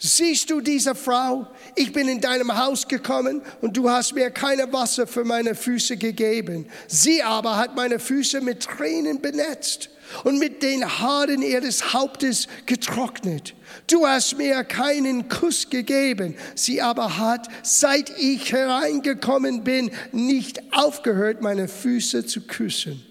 Siehst 0.00 0.50
du 0.50 0.60
diese 0.60 0.94
Frau? 0.94 1.48
Ich 1.74 1.92
bin 1.92 2.06
in 2.06 2.20
deinem 2.20 2.56
Haus 2.56 2.86
gekommen 2.86 3.42
und 3.60 3.76
du 3.76 3.90
hast 3.90 4.14
mir 4.14 4.30
keine 4.30 4.72
Wasser 4.72 5.08
für 5.08 5.24
meine 5.24 5.56
Füße 5.56 5.96
gegeben. 5.96 6.68
Sie 6.86 7.20
aber 7.22 7.56
hat 7.56 7.74
meine 7.74 7.98
Füße 7.98 8.40
mit 8.40 8.62
Tränen 8.62 9.20
benetzt 9.20 9.90
und 10.24 10.38
mit 10.38 10.62
den 10.62 10.84
Haaren 10.84 11.42
ihres 11.42 11.92
Hauptes 11.92 12.48
getrocknet. 12.66 13.54
Du 13.86 14.06
hast 14.06 14.36
mir 14.36 14.64
keinen 14.64 15.28
Kuss 15.28 15.70
gegeben, 15.70 16.34
sie 16.54 16.80
aber 16.82 17.18
hat, 17.18 17.48
seit 17.62 18.10
ich 18.18 18.52
hereingekommen 18.52 19.64
bin, 19.64 19.90
nicht 20.12 20.62
aufgehört, 20.72 21.42
meine 21.42 21.68
Füße 21.68 22.26
zu 22.26 22.42
küssen. 22.42 23.04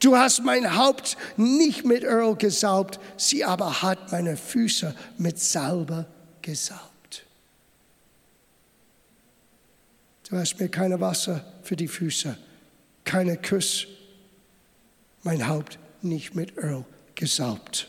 Du 0.00 0.16
hast 0.16 0.42
mein 0.44 0.76
Haupt 0.76 1.18
nicht 1.36 1.84
mit 1.84 2.04
Öl 2.04 2.34
gesaubt, 2.36 2.98
sie 3.18 3.44
aber 3.44 3.82
hat 3.82 4.12
meine 4.12 4.36
Füße 4.36 4.94
mit 5.18 5.38
Salbe 5.38 6.06
gesaubt. 6.40 7.24
Du 10.28 10.36
hast 10.36 10.58
mir 10.58 10.68
keine 10.68 11.00
Wasser 11.00 11.44
für 11.62 11.76
die 11.76 11.88
Füße, 11.88 12.36
keine 13.04 13.36
Kuss, 13.36 13.86
mein 15.22 15.46
Haupt 15.46 15.78
nicht 16.02 16.34
mit 16.34 16.56
Öl 16.56 16.84
gesaubt. 17.14 17.88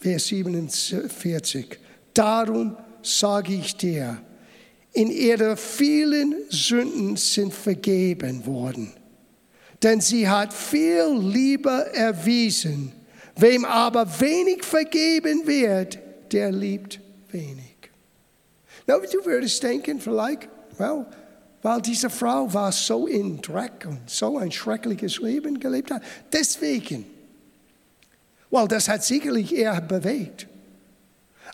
Vers 0.00 0.26
47. 0.28 1.78
Darum 2.14 2.76
sage 3.02 3.54
ich 3.54 3.76
dir, 3.76 4.22
in 4.92 5.10
ihre 5.10 5.56
vielen 5.56 6.34
Sünden 6.48 7.16
sind 7.16 7.52
vergeben 7.54 8.46
worden. 8.46 8.92
Denn 9.82 10.00
sie 10.00 10.28
hat 10.28 10.52
viel 10.52 11.18
Liebe 11.18 11.90
erwiesen. 11.94 12.92
Wem 13.36 13.64
aber 13.64 14.06
wenig 14.20 14.64
vergeben 14.64 15.46
wird, 15.46 15.98
der 16.32 16.52
liebt 16.52 17.00
wenig. 17.30 17.76
Na, 18.86 18.98
du 18.98 19.24
würdest 19.24 19.62
denken, 19.62 20.00
vielleicht, 20.00 20.48
well, 20.78 21.06
weil 21.62 21.82
diese 21.82 22.08
Frau 22.08 22.52
war 22.52 22.72
so 22.72 23.06
in 23.06 23.40
Dreck 23.42 23.86
und 23.86 24.08
so 24.08 24.38
ein 24.38 24.50
schreckliches 24.50 25.18
Leben 25.18 25.60
gelebt 25.60 25.90
hat. 25.90 26.02
Deswegen. 26.32 27.04
Weil 28.50 28.66
das 28.68 28.88
hat 28.88 29.04
sicherlich 29.04 29.54
er 29.54 29.80
bewegt. 29.80 30.46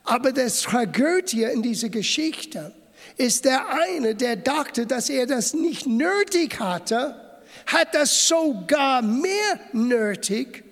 Aber 0.05 0.33
das 0.33 0.63
Tragödie 0.63 1.43
in 1.43 1.63
dieser 1.63 1.89
Geschichte 1.89 2.73
ist 3.17 3.45
der 3.45 3.69
eine, 3.69 4.15
der 4.15 4.37
dachte, 4.37 4.87
dass 4.87 5.11
er 5.11 5.27
das 5.27 5.53
nicht 5.53 5.87
nötig 5.87 6.61
hatte, 6.61 7.21
hat 7.67 7.95
das 7.95 8.29
sogar 8.29 9.03
mehr 9.03 9.61
nötig 9.73 10.65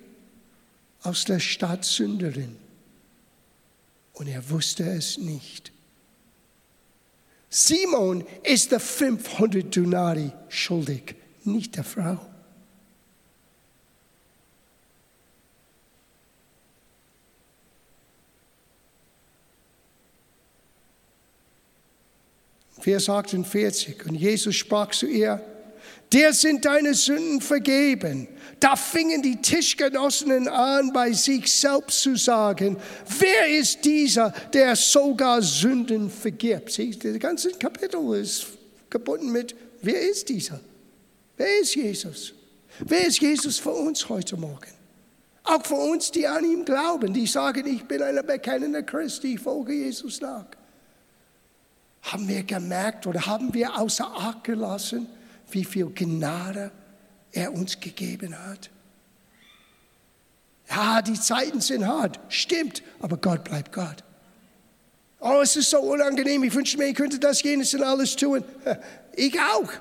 aus 1.03 1.25
der 1.25 1.39
Stadt 1.39 1.83
Sünderin. 1.83 2.55
Und 4.13 4.27
er 4.27 4.49
wusste 4.49 4.83
es 4.83 5.17
nicht. 5.17 5.74
Simon 7.57 8.25
ist 8.43 8.73
der 8.73 8.81
500 8.81 9.73
Denari 9.73 10.29
schuldig, 10.49 11.15
nicht 11.45 11.77
der 11.77 11.85
Frau. 11.85 12.19
Vers 22.81 23.07
48, 23.07 24.05
und 24.05 24.15
Jesus 24.15 24.53
sprach 24.57 24.91
zu 24.91 25.07
ihr, 25.07 25.41
der 26.13 26.33
sind 26.33 26.65
deine 26.65 26.93
Sünden 26.93 27.41
vergeben. 27.41 28.27
Da 28.59 28.75
fingen 28.75 29.21
die 29.21 29.41
Tischgenossinnen 29.41 30.47
an, 30.47 30.93
bei 30.93 31.11
sich 31.11 31.51
selbst 31.51 32.01
zu 32.01 32.15
sagen, 32.15 32.77
wer 33.19 33.47
ist 33.47 33.83
dieser, 33.83 34.31
der 34.53 34.75
sogar 34.75 35.41
Sünden 35.41 36.09
vergibt? 36.09 36.71
Sieh, 36.71 36.97
das 36.97 37.19
ganze 37.19 37.51
Kapitel 37.51 38.15
ist 38.15 38.47
gebunden 38.89 39.31
mit, 39.31 39.55
wer 39.81 40.01
ist 40.01 40.29
dieser? 40.29 40.59
Wer 41.37 41.59
ist 41.59 41.75
Jesus? 41.75 42.33
Wer 42.79 43.07
ist 43.07 43.19
Jesus 43.19 43.59
für 43.59 43.71
uns 43.71 44.07
heute 44.07 44.37
Morgen? 44.37 44.71
Auch 45.43 45.63
für 45.63 45.75
uns, 45.75 46.11
die 46.11 46.25
an 46.25 46.43
ihm 46.43 46.65
glauben, 46.65 47.13
die 47.13 47.27
sagen, 47.27 47.67
ich 47.67 47.83
bin 47.83 48.01
ein 48.01 48.25
bekennender 48.25 48.83
Christ, 48.83 49.23
ich 49.25 49.39
folge 49.39 49.73
Jesus 49.73 50.19
nach. 50.21 50.45
Haben 52.01 52.27
wir 52.27 52.43
gemerkt 52.43 53.05
oder 53.05 53.25
haben 53.25 53.53
wir 53.53 53.77
außer 53.77 54.05
Acht 54.05 54.43
gelassen, 54.43 55.07
wie 55.55 55.65
viel 55.65 55.87
Gnade 55.87 56.69
er 57.31 57.53
uns 57.53 57.79
gegeben 57.79 58.37
hat? 58.37 58.69
Ja, 60.69 61.01
die 61.01 61.19
Zeiten 61.19 61.61
sind 61.61 61.87
hart, 61.87 62.19
stimmt, 62.29 62.83
aber 62.99 63.17
Gott 63.17 63.43
bleibt 63.43 63.71
Gott. 63.71 64.03
Oh, 65.19 65.39
es 65.41 65.55
ist 65.55 65.69
so 65.69 65.79
unangenehm, 65.79 66.43
ich 66.43 66.53
wünschte 66.53 66.77
mir, 66.77 66.87
ich 66.87 66.95
könnte 66.95 67.17
das, 67.17 67.41
jenes 67.41 67.73
und 67.73 67.83
alles 67.83 68.15
tun. 68.15 68.43
Ich 69.17 69.39
auch. 69.39 69.71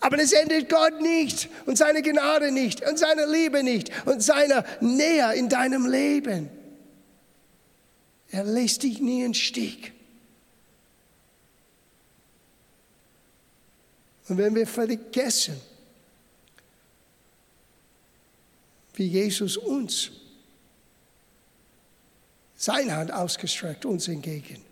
Aber 0.00 0.16
das 0.16 0.32
endet 0.32 0.68
Gott 0.68 1.00
nicht 1.00 1.48
und 1.66 1.78
seine 1.78 2.02
Gnade 2.02 2.50
nicht 2.50 2.84
und 2.84 2.98
seine 2.98 3.26
Liebe 3.26 3.62
nicht 3.62 3.92
und 4.06 4.20
seine 4.20 4.64
Nähe 4.80 5.34
in 5.34 5.48
deinem 5.48 5.86
Leben. 5.86 6.50
Er 8.32 8.42
lässt 8.42 8.82
dich 8.82 9.00
nie 9.00 9.22
in 9.22 9.34
Stich. 9.34 9.92
Und 14.28 14.38
wenn 14.38 14.54
wir 14.54 14.66
vergessen, 14.66 15.60
wie 18.94 19.06
Jesus 19.06 19.56
uns 19.56 20.10
seine 22.56 22.96
Hand 22.96 23.12
ausgestreckt 23.12 23.84
uns 23.84 24.08
entgegen, 24.08 24.64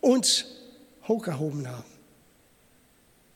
uns 0.00 0.44
hochgehoben 1.08 1.68
haben, 1.68 1.84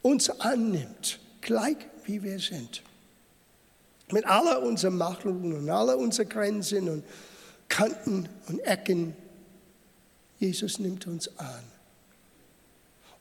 uns 0.03 0.29
annimmt, 0.29 1.19
gleich 1.41 1.79
wie 2.05 2.23
wir 2.23 2.39
sind. 2.39 2.83
Mit 4.13 4.25
aller 4.25 4.63
unserer 4.63 4.93
Macheln 4.93 5.53
und 5.53 5.69
aller 5.69 5.99
unseren 5.99 6.29
Grenzen 6.29 6.89
und 6.89 7.05
Kanten 7.69 8.29
und 8.49 8.61
Ecken. 8.61 9.17
Jesus 10.39 10.79
nimmt 10.79 11.09
uns 11.09 11.37
an. 11.39 11.65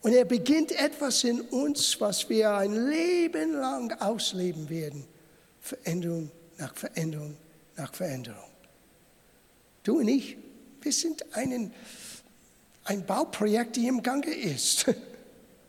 Und 0.05 0.13
er 0.13 0.25
beginnt 0.25 0.71
etwas 0.71 1.23
in 1.23 1.41
uns, 1.41 1.99
was 1.99 2.29
wir 2.29 2.53
ein 2.53 2.89
Leben 2.89 3.53
lang 3.53 3.91
ausleben 3.99 4.69
werden. 4.69 5.03
Veränderung 5.59 6.29
nach 6.59 6.75
Veränderung 6.75 7.35
nach 7.75 7.91
Veränderung. 7.91 8.51
Du 9.81 9.97
und 9.97 10.07
ich, 10.07 10.37
wir 10.83 10.91
sind 10.91 11.25
einen, 11.35 11.73
ein 12.83 13.03
Bauprojekt, 13.03 13.77
die 13.77 13.87
im 13.87 14.03
Gange 14.03 14.31
ist. 14.31 14.85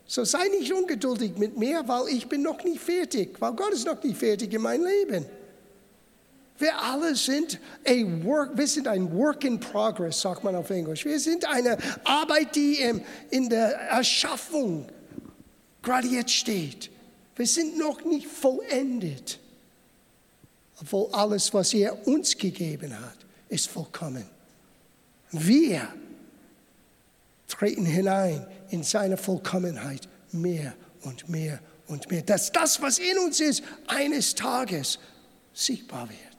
So 0.09 0.23
sei 0.23 0.47
nicht 0.49 0.73
ungeduldig 0.73 1.37
mit 1.37 1.57
mir, 1.57 1.83
weil 1.89 2.15
ich 2.15 2.29
bin 2.29 2.43
noch 2.43 2.63
nicht 2.63 2.81
fertig, 2.81 3.41
weil 3.41 3.55
Gott 3.55 3.73
ist 3.73 3.87
noch 3.87 4.01
nicht 4.05 4.19
fertig 4.19 4.53
in 4.53 4.63
meinem 4.63 4.85
Leben. 4.85 5.27
Wir 6.59 6.79
alle 6.81 7.15
sind, 7.15 7.61
work, 8.25 8.57
wir 8.57 8.67
sind 8.67 8.89
ein 8.89 9.13
Work 9.15 9.45
in 9.45 9.61
Progress, 9.61 10.21
sagt 10.21 10.43
man 10.43 10.55
auf 10.55 10.71
Englisch. 10.71 11.05
Wir 11.05 11.21
sind 11.21 11.45
eine 11.45 11.77
Arbeit, 12.05 12.57
die 12.57 12.79
in 13.31 13.49
der 13.51 13.75
Erschaffung 13.75 14.87
gerade 15.83 16.09
jetzt 16.09 16.33
steht. 16.33 16.91
Wir 17.37 17.47
sind 17.47 17.79
noch 17.79 18.05
nicht 18.05 18.27
vollendet, 18.27 19.39
obwohl 20.81 21.09
alles, 21.13 21.53
was 21.53 21.75
er 21.75 22.07
uns 22.07 22.37
gegeben 22.37 22.99
hat, 22.99 23.19
ist 23.49 23.69
vollkommen. 23.69 24.27
Wir 25.31 25.89
treten 27.49 27.85
hinein 27.85 28.47
in 28.71 28.83
seine 28.83 29.17
Vollkommenheit 29.17 30.09
mehr 30.33 30.75
und 31.03 31.29
mehr 31.29 31.61
und 31.87 32.11
mehr. 32.11 32.23
Dass 32.23 32.51
das, 32.51 32.81
was 32.83 32.99
in 32.99 33.19
uns 33.19 33.41
ist, 33.41 33.63
eines 33.87 34.35
Tages 34.35 34.99
sichtbar 35.53 36.09
wird. 36.09 36.36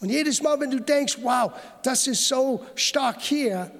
Und 0.00 0.10
jedes 0.10 0.42
Mal, 0.42 0.58
wenn 0.60 0.70
du 0.70 0.80
denkst, 0.80 1.18
wow, 1.22 1.52
das 1.82 2.06
ist 2.06 2.26
so 2.28 2.64
stark 2.74 3.20
hier, 3.22 3.70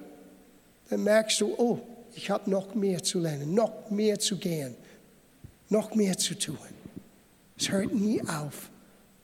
dann 0.89 1.03
merkst 1.03 1.41
du, 1.41 1.53
oh, 1.57 1.79
ich 2.15 2.29
habe 2.29 2.49
noch 2.49 2.73
mehr 2.73 3.03
zu 3.03 3.19
lernen, 3.19 3.53
noch 3.53 3.89
mehr 3.89 4.19
zu 4.19 4.37
gehen, 4.37 4.75
noch 5.69 5.93
mehr 5.93 6.17
zu 6.17 6.35
tun. 6.35 6.57
Es 7.57 7.69
hört 7.69 7.93
nie 7.93 8.21
auf, 8.21 8.69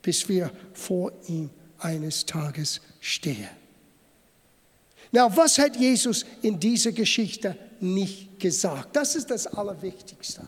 bis 0.02 0.28
wir 0.28 0.52
vor 0.74 1.12
ihm 1.28 1.50
eines 1.80 2.26
Tages 2.26 2.82
stehen. 3.00 3.50
Na, 5.12 5.36
was 5.36 5.58
hat 5.58 5.76
Jesus 5.76 6.26
in 6.42 6.60
dieser 6.60 6.92
Geschichte 6.92 7.58
nicht 7.80 8.40
gesagt? 8.40 8.96
Das 8.96 9.16
ist 9.16 9.30
das 9.30 9.48
Allerwichtigste. 9.48 10.48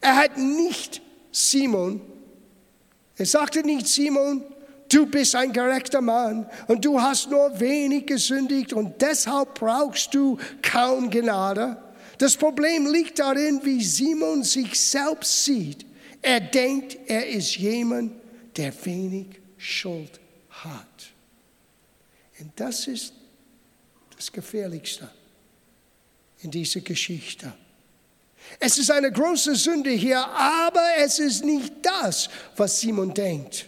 Er 0.00 0.16
hat 0.16 0.36
nicht 0.36 1.00
Simon, 1.30 2.00
er 3.16 3.26
sagte 3.26 3.62
nicht 3.62 3.86
Simon, 3.86 4.42
du 4.92 5.06
bist 5.06 5.34
ein 5.34 5.52
gerechter 5.52 6.00
Mann 6.00 6.48
und 6.68 6.84
du 6.84 7.00
hast 7.00 7.30
nur 7.30 7.58
wenig 7.58 8.06
gesündigt 8.06 8.72
und 8.72 9.00
deshalb 9.00 9.54
brauchst 9.54 10.14
du 10.14 10.38
kaum 10.62 11.10
Gnade. 11.10 11.76
Das 12.18 12.36
Problem 12.36 12.86
liegt 12.86 13.18
darin, 13.18 13.60
wie 13.64 13.82
Simon 13.82 14.44
sich 14.44 14.78
selbst 14.78 15.44
sieht. 15.44 15.84
Er 16.20 16.40
denkt, 16.40 16.98
er 17.06 17.26
ist 17.26 17.56
jemand, 17.56 18.12
der 18.56 18.72
wenig 18.84 19.40
Schuld 19.56 20.20
hat. 20.50 20.86
Und 22.38 22.52
das 22.56 22.86
ist 22.86 23.12
das 24.16 24.30
Gefährlichste 24.30 25.10
in 26.40 26.50
dieser 26.50 26.80
Geschichte. 26.80 27.52
Es 28.58 28.78
ist 28.78 28.90
eine 28.90 29.10
große 29.10 29.54
Sünde 29.54 29.90
hier, 29.90 30.24
aber 30.26 30.86
es 30.98 31.18
ist 31.18 31.44
nicht 31.44 31.72
das, 31.82 32.28
was 32.56 32.80
Simon 32.80 33.14
denkt. 33.14 33.66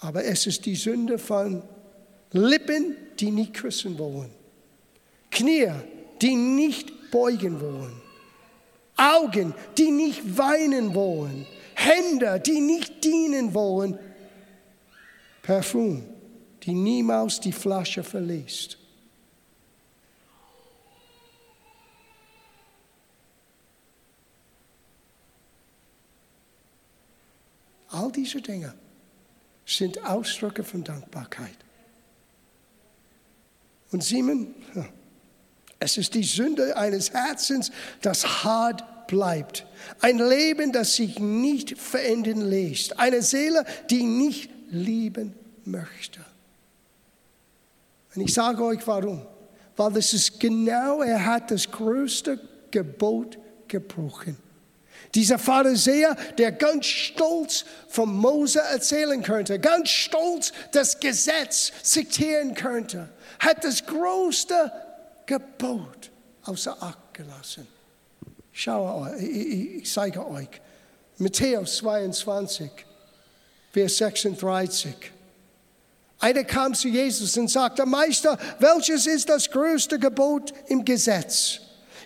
Aber 0.00 0.24
es 0.24 0.46
ist 0.46 0.64
die 0.64 0.74
Sünde 0.74 1.18
von 1.18 1.62
Lippen, 2.32 2.96
die 3.18 3.30
nicht 3.30 3.54
küssen 3.54 3.98
wollen, 3.98 4.30
Knie, 5.30 5.70
die 6.22 6.34
nicht 6.34 7.10
beugen 7.10 7.60
wollen, 7.60 8.00
Augen, 8.96 9.54
die 9.76 9.90
nicht 9.90 10.38
weinen 10.38 10.94
wollen, 10.94 11.46
Hände, 11.74 12.40
die 12.40 12.60
nicht 12.60 13.04
dienen 13.04 13.52
wollen, 13.52 13.98
Parfum, 15.42 16.02
die 16.62 16.74
niemals 16.74 17.40
die 17.40 17.52
Flasche 17.52 18.02
verlässt. 18.02 18.78
All 27.88 28.12
diese 28.12 28.40
Dinge 28.40 28.72
sind 29.76 30.04
Ausdrücke 30.04 30.64
von 30.64 30.84
Dankbarkeit. 30.84 31.56
Und 33.92 34.04
Simon, 34.04 34.54
es 35.78 35.96
ist 35.96 36.14
die 36.14 36.22
Sünde 36.22 36.76
eines 36.76 37.12
Herzens, 37.12 37.72
das 38.02 38.44
hart 38.44 39.06
bleibt. 39.06 39.66
Ein 40.00 40.18
Leben, 40.18 40.72
das 40.72 40.96
sich 40.96 41.18
nicht 41.18 41.76
verändern 41.78 42.40
lässt. 42.42 42.98
Eine 42.98 43.22
Seele, 43.22 43.64
die 43.90 44.04
nicht 44.04 44.50
lieben 44.70 45.34
möchte. 45.64 46.20
Und 48.14 48.22
ich 48.22 48.34
sage 48.34 48.64
euch 48.64 48.86
warum. 48.86 49.26
Weil 49.76 49.92
das 49.92 50.12
ist 50.12 50.38
genau, 50.38 51.02
er 51.02 51.24
hat 51.24 51.50
das 51.50 51.70
größte 51.70 52.38
Gebot 52.70 53.38
gebrochen. 53.66 54.36
Dieser 55.14 55.38
Pharisäer, 55.38 56.16
der 56.38 56.52
ganz 56.52 56.86
stolz 56.86 57.64
von 57.88 58.14
Mose 58.14 58.60
erzählen 58.60 59.22
könnte, 59.22 59.58
ganz 59.58 59.90
stolz 59.90 60.52
das 60.72 61.00
Gesetz 61.00 61.72
zitieren 61.82 62.54
könnte, 62.54 63.08
hat 63.38 63.64
das 63.64 63.84
größte 63.84 64.72
Gebot 65.26 66.10
außer 66.44 66.76
Acht 66.80 67.14
gelassen. 67.14 67.66
Schau, 68.52 69.06
ich, 69.18 69.76
ich 69.76 69.92
zeige 69.92 70.26
euch. 70.28 70.48
Matthäus 71.18 71.76
22, 71.78 72.70
Vers 73.72 73.96
36. 73.98 74.94
Einer 76.18 76.44
kam 76.44 76.74
zu 76.74 76.88
Jesus 76.88 77.36
und 77.36 77.48
sagte, 77.48 77.86
Meister, 77.86 78.38
welches 78.58 79.06
ist 79.06 79.28
das 79.28 79.50
größte 79.50 79.98
Gebot 79.98 80.52
im 80.68 80.84
Gesetz? 80.84 81.60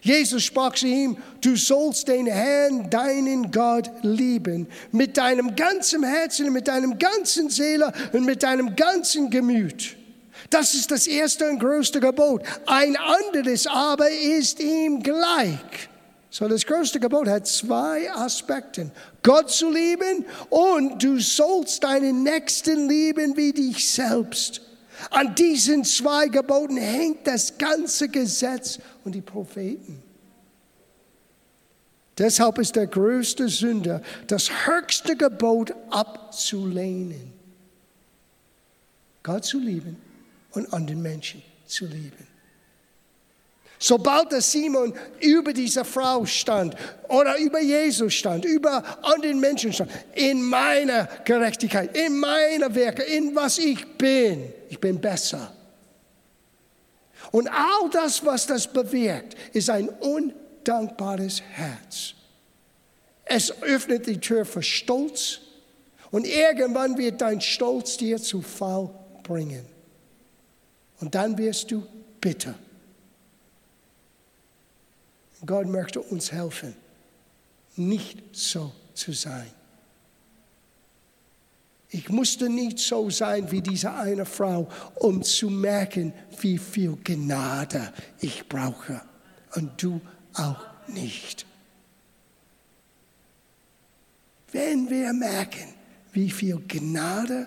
Jesus 0.05 0.43
sprach 0.43 0.75
zu 0.75 0.87
ihm, 0.87 1.17
du 1.40 1.57
sollst 1.57 2.09
den 2.09 2.27
Herrn, 2.27 2.90
deinen 2.90 3.51
Gott, 3.51 3.90
lieben, 4.03 4.69
mit 4.93 5.17
deinem 5.17 5.57
ganzen 5.57 6.05
Herzen, 6.05 6.53
mit 6.53 6.69
deinem 6.69 6.99
ganzen 6.99 7.49
Seele 7.49 7.90
und 8.12 8.27
mit 8.27 8.43
deinem 8.43 8.77
ganzen 8.77 9.31
Gemüt. 9.31 9.97
Das 10.51 10.75
ist 10.75 10.90
das 10.90 11.07
erste 11.07 11.49
und 11.49 11.59
größte 11.59 12.01
Gebot. 12.01 12.43
Ein 12.67 12.97
anderes 12.97 13.67
aber 13.67 14.11
ist 14.11 14.61
ihm 14.61 15.03
gleich. 15.03 15.88
So, 16.29 16.49
das 16.49 16.67
größte 16.67 17.01
Gebot 17.01 17.27
hat 17.27 17.47
zwei 17.47 18.12
Aspekte. 18.12 18.90
Gott 19.23 19.51
zu 19.51 19.71
lieben 19.71 20.27
und 20.51 21.03
du 21.03 21.19
sollst 21.19 21.83
deinen 21.83 22.25
Nächsten 22.25 22.90
lieben 22.90 23.38
wie 23.38 23.55
dich 23.55 23.90
selbst. 23.90 24.61
An 25.11 25.35
diesen 25.35 25.85
zwei 25.85 26.29
Geboten 26.29 26.77
hängt 26.77 27.27
das 27.27 27.57
ganze 27.59 28.09
Gesetz 28.09 28.79
und 29.05 29.14
die 29.14 29.21
Propheten. 29.21 30.03
Deshalb 32.17 32.59
ist 32.59 32.77
der 32.77 32.87
größte 32.87 33.49
Sünder, 33.49 34.01
das 34.27 34.49
höchste 34.67 35.17
Gebot 35.17 35.75
abzulehnen. 35.90 37.33
Gott 39.23 39.45
zu 39.45 39.59
lieben 39.59 39.97
und 40.53 40.73
anderen 40.73 41.03
Menschen 41.03 41.43
zu 41.67 41.87
lieben. 41.87 42.35
Sobald 43.79 44.33
der 44.33 44.40
Simon 44.40 44.95
über 45.21 45.53
diese 45.53 45.85
Frau 45.85 46.25
stand 46.25 46.75
oder 47.09 47.37
über 47.37 47.61
Jesus 47.61 48.14
stand, 48.14 48.45
über 48.45 48.83
anderen 49.03 49.40
Menschen 49.40 49.73
stand, 49.73 49.90
in 50.14 50.43
meiner 50.43 51.09
Gerechtigkeit, 51.25 51.95
in 51.97 52.19
meiner 52.19 52.75
Werke, 52.75 53.03
in 53.03 53.35
was 53.35 53.59
ich 53.59 53.85
bin, 53.99 54.53
ich 54.74 54.80
bin 54.80 55.00
besser. 55.00 55.52
Und 57.30 57.48
all 57.48 57.88
das, 57.90 58.24
was 58.26 58.46
das 58.46 58.66
bewirkt, 58.66 59.37
ist 59.54 59.70
ein 59.70 59.88
undankbares 59.88 61.40
Herz. 61.40 62.14
Es 63.24 63.62
öffnet 63.62 64.06
die 64.06 64.18
Tür 64.18 64.44
für 64.44 64.62
Stolz 64.62 65.38
und 66.10 66.26
irgendwann 66.26 66.98
wird 66.98 67.20
dein 67.20 67.40
Stolz 67.40 67.96
dir 67.96 68.20
zu 68.20 68.42
Fall 68.42 68.90
bringen. 69.22 69.64
Und 71.00 71.14
dann 71.14 71.38
wirst 71.38 71.70
du 71.70 71.87
bitter. 72.20 72.54
Gott 75.46 75.66
möchte 75.66 76.00
uns 76.00 76.32
helfen, 76.32 76.74
nicht 77.76 78.18
so 78.32 78.72
zu 78.92 79.12
sein. 79.12 79.50
Ich 81.94 82.09
musste 82.09 82.48
nicht 82.48 82.80
so 82.80 83.09
sein 83.09 83.52
wie 83.52 83.61
diese 83.61 83.92
eine 83.92 84.26
Frau, 84.26 84.68
um 84.96 85.22
zu 85.22 85.48
merken, 85.48 86.12
wie 86.40 86.59
viel 86.59 86.96
Gnade 87.04 87.92
ich 88.18 88.48
brauche. 88.48 89.00
Und 89.54 89.80
du 89.80 90.00
auch 90.33 90.59
nicht. 90.88 91.46
Wenn 94.50 94.90
wir 94.90 95.12
merken, 95.12 95.72
wie 96.12 96.30
viel 96.30 96.61
Gnade 96.66 97.46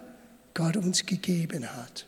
Gott 0.54 0.78
uns 0.78 1.06
gegeben 1.06 1.68
hat, 1.76 2.06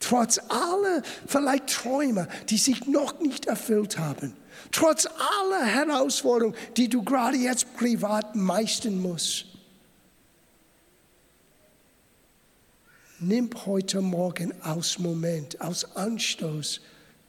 trotz 0.00 0.38
aller 0.48 1.02
vielleicht 1.26 1.66
Träume, 1.66 2.28
die 2.48 2.56
sich 2.56 2.86
noch 2.86 3.20
nicht 3.20 3.44
erfüllt 3.44 3.98
haben, 3.98 4.32
trotz 4.72 5.06
aller 5.06 5.66
Herausforderungen, 5.66 6.56
die 6.78 6.88
du 6.88 7.02
gerade 7.02 7.36
jetzt 7.36 7.76
privat 7.76 8.34
meistern 8.34 9.02
musst. 9.02 9.53
Nimm 13.26 13.48
heute 13.64 14.02
Morgen 14.02 14.52
aus 14.60 14.98
Moment, 14.98 15.58
aus 15.58 15.96
Anstoß, 15.96 16.82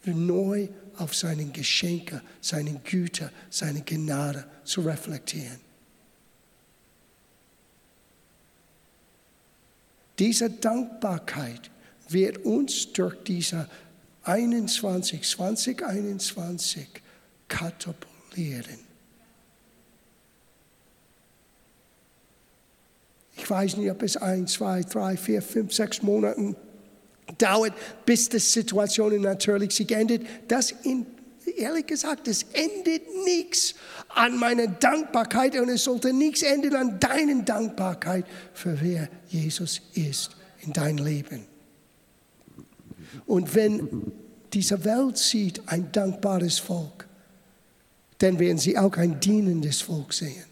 neu 0.03 0.67
auf 0.97 1.15
seine 1.15 1.45
Geschenke, 1.45 2.21
seine 2.41 2.81
Güter, 2.83 3.31
seine 3.49 3.81
Gnade 3.81 4.45
zu 4.65 4.81
reflektieren. 4.81 5.61
Diese 10.19 10.49
Dankbarkeit 10.49 11.71
wird 12.09 12.39
uns 12.39 12.91
durch 12.91 13.15
diese 13.23 13.69
21, 14.23 15.23
2021 15.23 16.87
katapultieren. 17.47 18.79
Ich 23.37 23.49
weiß 23.49 23.77
nicht, 23.77 23.91
ob 23.91 24.01
es 24.01 24.17
ein, 24.17 24.47
zwei, 24.47 24.81
drei, 24.81 25.17
vier, 25.17 25.41
fünf, 25.41 25.73
sechs 25.73 26.01
Monate 26.01 26.55
dauert, 27.37 27.73
bis 28.05 28.29
die 28.29 28.39
Situation 28.39 29.21
natürlich 29.21 29.75
sich 29.75 29.91
endet. 29.91 30.25
Das 30.47 30.71
in, 30.71 31.05
ehrlich 31.57 31.87
gesagt, 31.87 32.27
es 32.27 32.43
endet 32.53 33.03
nichts 33.25 33.75
an 34.09 34.37
meiner 34.37 34.67
Dankbarkeit 34.67 35.59
und 35.59 35.69
es 35.69 35.83
sollte 35.83 36.13
nichts 36.13 36.43
enden 36.43 36.75
an 36.75 36.99
deiner 36.99 37.41
Dankbarkeit 37.43 38.25
für 38.53 38.79
wer 38.81 39.09
Jesus 39.27 39.81
ist 39.93 40.31
in 40.61 40.73
dein 40.73 40.97
Leben. 40.97 41.45
Und 43.25 43.53
wenn 43.55 44.11
diese 44.53 44.83
Welt 44.85 45.17
sieht 45.17 45.61
ein 45.67 45.91
dankbares 45.91 46.59
Volk, 46.59 47.07
dann 48.19 48.39
werden 48.39 48.57
sie 48.57 48.77
auch 48.77 48.95
ein 48.97 49.19
dienendes 49.19 49.81
Volk 49.81 50.13
sehen, 50.13 50.45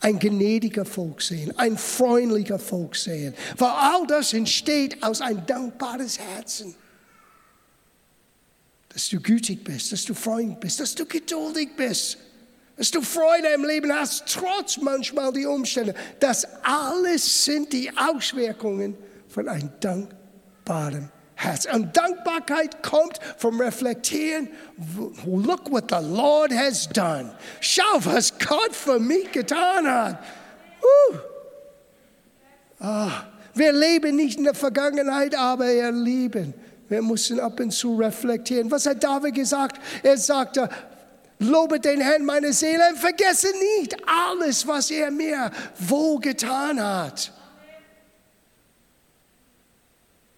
ein 0.00 0.18
gnädiger 0.18 0.84
Volk 0.84 1.22
sehen, 1.22 1.56
ein 1.58 1.78
freundlicher 1.78 2.58
Volk 2.58 2.96
sehen. 2.96 3.34
Weil 3.56 3.70
all 3.70 4.06
das 4.06 4.32
entsteht 4.32 5.02
aus 5.02 5.20
ein 5.20 5.46
dankbares 5.46 6.18
Herzen. 6.18 6.74
Dass 8.88 9.08
du 9.08 9.20
gütig 9.20 9.64
bist, 9.64 9.92
dass 9.92 10.04
du 10.04 10.14
freundlich 10.14 10.58
bist, 10.58 10.80
dass 10.80 10.94
du 10.94 11.06
geduldig 11.06 11.70
bist, 11.76 12.18
dass 12.76 12.90
du 12.90 13.02
Freude 13.02 13.48
im 13.54 13.64
Leben 13.64 13.92
hast, 13.92 14.26
trotz 14.26 14.78
manchmal 14.78 15.32
die 15.32 15.46
Umstände. 15.46 15.94
Das 16.20 16.46
alles 16.62 17.44
sind 17.44 17.72
die 17.72 17.90
Auswirkungen 17.96 18.96
von 19.28 19.48
einem 19.48 19.70
dankbaren 19.80 21.10
Herz. 21.34 21.66
Und 21.72 21.96
Dankbarkeit 21.96 22.82
kommt 22.82 23.18
vom 23.36 23.60
Reflektieren. 23.60 24.48
Look 25.26 25.70
what 25.70 25.90
the 25.90 26.04
Lord 26.06 26.52
has 26.52 26.88
done. 26.88 27.32
Schau, 27.60 27.98
was 28.00 28.38
Gott 28.38 28.74
für 28.74 28.98
mich 28.98 29.32
getan 29.32 29.86
hat. 29.86 30.18
Uh. 30.82 31.16
Wir 33.54 33.72
leben 33.72 34.16
nicht 34.16 34.38
in 34.38 34.44
der 34.44 34.54
Vergangenheit, 34.54 35.34
aber 35.34 35.66
wir 35.66 35.92
leben. 35.92 36.54
Wir 36.88 37.02
müssen 37.02 37.40
ab 37.40 37.60
und 37.60 37.70
zu 37.70 37.96
reflektieren. 37.96 38.70
Was 38.70 38.86
hat 38.86 39.02
David 39.02 39.34
gesagt? 39.34 39.80
Er 40.02 40.18
sagte, 40.18 40.68
Lobe 41.38 41.80
den 41.80 42.00
Herrn 42.00 42.24
meine 42.24 42.52
Seele 42.52 42.82
und 42.90 42.98
vergesse 42.98 43.48
nicht 43.78 43.96
alles, 44.06 44.66
was 44.66 44.90
er 44.90 45.10
mir 45.10 45.50
wohl 45.78 46.20
getan 46.20 46.82
hat. 46.82 47.32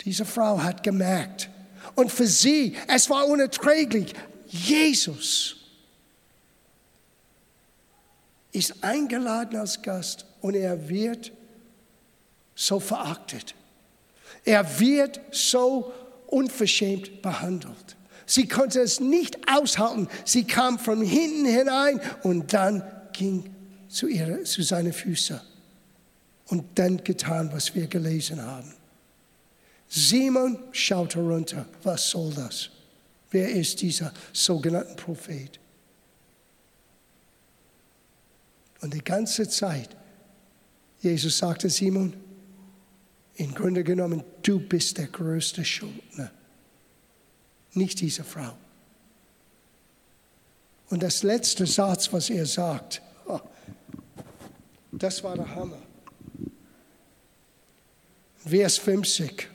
Diese 0.06 0.24
Frau 0.24 0.62
hat 0.62 0.84
gemerkt. 0.84 1.50
Und 1.96 2.12
für 2.12 2.28
sie, 2.28 2.76
es 2.86 3.10
war 3.10 3.26
unerträglich. 3.26 4.14
Jesus 4.46 5.56
ist 8.52 8.84
eingeladen 8.84 9.58
als 9.58 9.82
Gast 9.82 10.24
und 10.40 10.54
er 10.54 10.88
wird 10.88 11.32
so 12.54 12.78
verachtet. 12.78 13.56
Er 14.44 14.78
wird 14.78 15.20
so 15.32 15.92
unverschämt 16.28 17.20
behandelt. 17.20 17.96
Sie 18.26 18.46
konnte 18.46 18.80
es 18.80 19.00
nicht 19.00 19.36
aushalten. 19.48 20.08
Sie 20.24 20.44
kam 20.44 20.78
von 20.78 21.02
hinten 21.02 21.46
hinein 21.46 22.00
und 22.22 22.52
dann 22.52 22.84
ging 23.12 23.52
zu, 23.88 24.06
ihrer, 24.06 24.44
zu 24.44 24.62
seinen 24.62 24.92
Füßen 24.92 25.40
und 26.46 26.78
dann 26.78 27.02
getan, 27.02 27.50
was 27.52 27.74
wir 27.74 27.88
gelesen 27.88 28.40
haben. 28.40 28.75
Simon 29.88 30.58
schaute 30.72 31.20
runter. 31.20 31.66
Was 31.82 32.10
soll 32.10 32.32
das? 32.34 32.70
Wer 33.30 33.50
ist 33.50 33.80
dieser 33.82 34.12
sogenannte 34.32 34.94
Prophet? 34.94 35.58
Und 38.80 38.94
die 38.94 39.02
ganze 39.02 39.48
Zeit, 39.48 39.96
Jesus 41.00 41.38
sagte 41.38 41.70
Simon, 41.70 42.14
im 43.36 43.54
Grunde 43.54 43.84
genommen, 43.84 44.24
du 44.42 44.60
bist 44.60 44.98
der 44.98 45.08
größte 45.08 45.64
Schuldner, 45.64 46.30
nicht 47.74 48.00
diese 48.00 48.24
Frau. 48.24 48.56
Und 50.88 51.02
das 51.02 51.22
letzte 51.22 51.66
Satz, 51.66 52.12
was 52.12 52.30
er 52.30 52.46
sagt, 52.46 53.02
oh, 53.26 53.40
das 54.92 55.22
war 55.22 55.34
der 55.34 55.54
Hammer. 55.54 55.82
Vers 58.46 58.78
50. 58.78 59.48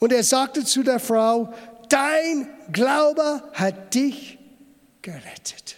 Und 0.00 0.12
er 0.12 0.24
sagte 0.24 0.64
zu 0.64 0.82
der 0.82 0.98
Frau, 0.98 1.52
dein 1.88 2.48
Glaube 2.72 3.44
hat 3.52 3.94
dich 3.94 4.38
gerettet. 5.02 5.76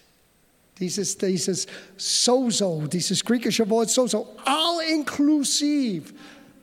Dieses, 0.79 1.19
dieses 1.19 1.67
Sozo, 1.97 2.87
dieses 2.87 3.25
griechische 3.25 3.69
Wort 3.69 3.91
Sozo, 3.91 4.37
all 4.45 4.81
inklusiv. 4.91 6.15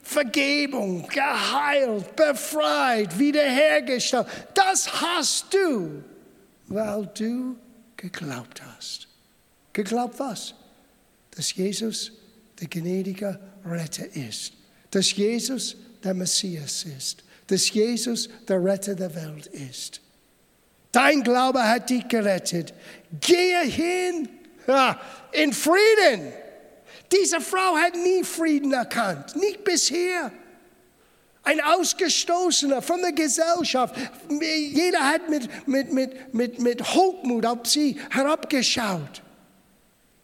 Vergebung, 0.02 1.08
geheilt, 1.08 2.16
befreit, 2.16 3.18
wiederhergestellt. 3.20 4.26
Das 4.56 5.02
hast 5.02 5.54
du, 5.54 6.04
weil 6.68 7.08
du 7.14 7.56
geglaubt 7.96 8.62
hast. 8.66 9.08
Geglaubt 9.72 10.18
was? 10.20 10.56
Dass 11.32 11.54
Jesus 11.54 12.12
der 12.60 12.68
gnädige 12.68 13.40
Retter 13.64 14.08
ist. 14.16 14.54
Dass 14.90 15.16
Jesus 15.16 15.76
der 16.04 16.16
Messias 16.16 16.86
ist, 16.86 17.24
dass 17.50 17.72
Jesus 17.72 18.30
der 18.48 18.64
Retter 18.64 18.96
der 18.96 19.14
Welt 19.16 19.48
ist. 19.48 20.02
Dein 20.92 21.24
Glaube 21.24 21.64
hat 21.64 21.90
dich 21.90 22.08
gerettet. 22.08 22.74
Gehe 23.20 23.62
hin 23.62 24.30
in 25.32 25.54
Frieden. 25.54 26.34
Diese 27.12 27.42
Frau 27.42 27.76
hat 27.76 27.96
nie 27.96 28.24
Frieden 28.24 28.72
erkannt, 28.72 29.36
nicht 29.36 29.64
bisher. 29.64 30.32
Ein 31.44 31.62
Ausgestoßener 31.62 32.82
von 32.82 33.02
der 33.02 33.14
Gesellschaft. 33.14 33.96
Jeder 34.30 35.00
hat 35.00 35.30
mit, 35.30 35.68
mit, 35.68 35.92
mit, 35.92 36.34
mit, 36.34 36.60
mit 36.60 36.84
Hochmut 36.94 37.46
auf 37.46 37.66
sie 37.66 38.00
herabgeschaut. 38.12 39.24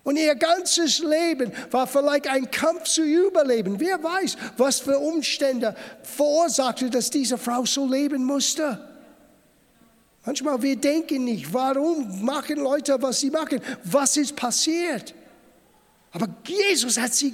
Und 0.05 0.17
ihr 0.17 0.35
ganzes 0.35 0.99
Leben 0.99 1.51
war 1.71 1.87
vielleicht 1.87 2.27
ein 2.27 2.49
Kampf 2.51 2.83
zu 2.83 3.01
überleben. 3.01 3.79
Wer 3.79 4.01
weiß, 4.01 4.37
was 4.55 4.79
für 4.79 4.99
Umstände 4.99 5.75
verursachte, 6.03 6.91
dass 6.91 7.09
diese 7.09 7.39
Frau 7.39 7.65
so 7.65 7.87
leben 7.87 8.23
musste. 8.23 8.79
Manchmal 10.23 10.61
wir 10.61 10.75
denken 10.75 11.23
nicht, 11.23 11.51
warum 11.51 12.23
machen 12.23 12.57
Leute, 12.57 13.01
was 13.01 13.19
sie 13.19 13.31
machen? 13.31 13.59
Was 13.83 14.15
ist 14.15 14.35
passiert? 14.35 15.15
Aber 16.11 16.27
Jesus 16.45 16.99
hat 16.99 17.11
sie 17.11 17.33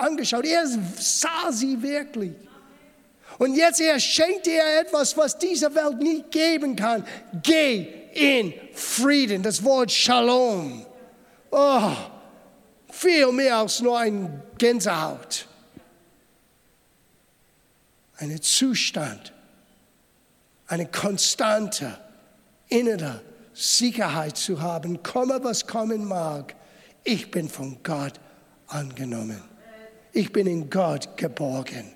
angeschaut. 0.00 0.44
Er 0.44 0.64
sah 0.96 1.50
sie 1.50 1.82
wirklich. 1.82 2.34
Und 3.38 3.56
jetzt 3.56 3.80
er 3.80 3.98
schenkt 3.98 4.46
ihr 4.46 4.62
etwas, 4.80 5.16
was 5.16 5.36
diese 5.36 5.74
Welt 5.74 5.98
nicht 5.98 6.30
geben 6.30 6.76
kann. 6.76 7.04
Geh 7.42 7.88
in 8.14 8.54
Frieden. 8.74 9.42
Das 9.42 9.64
Wort 9.64 9.90
Shalom. 9.90 10.86
Oh, 11.52 11.92
viel 12.90 13.30
mehr 13.30 13.58
als 13.58 13.80
nur 13.80 13.98
ein 13.98 14.42
Gänsehaut. 14.56 15.46
Ein 18.16 18.40
Zustand, 18.40 19.34
eine 20.66 20.86
konstante 20.86 21.98
innere 22.68 23.20
Sicherheit 23.52 24.38
zu 24.38 24.62
haben, 24.62 25.02
komme 25.02 25.44
was 25.44 25.66
kommen 25.66 26.06
mag. 26.06 26.54
Ich 27.04 27.30
bin 27.30 27.50
von 27.50 27.82
Gott 27.82 28.14
angenommen. 28.68 29.42
Ich 30.12 30.32
bin 30.32 30.46
in 30.46 30.70
Gott 30.70 31.18
geborgen. 31.18 31.92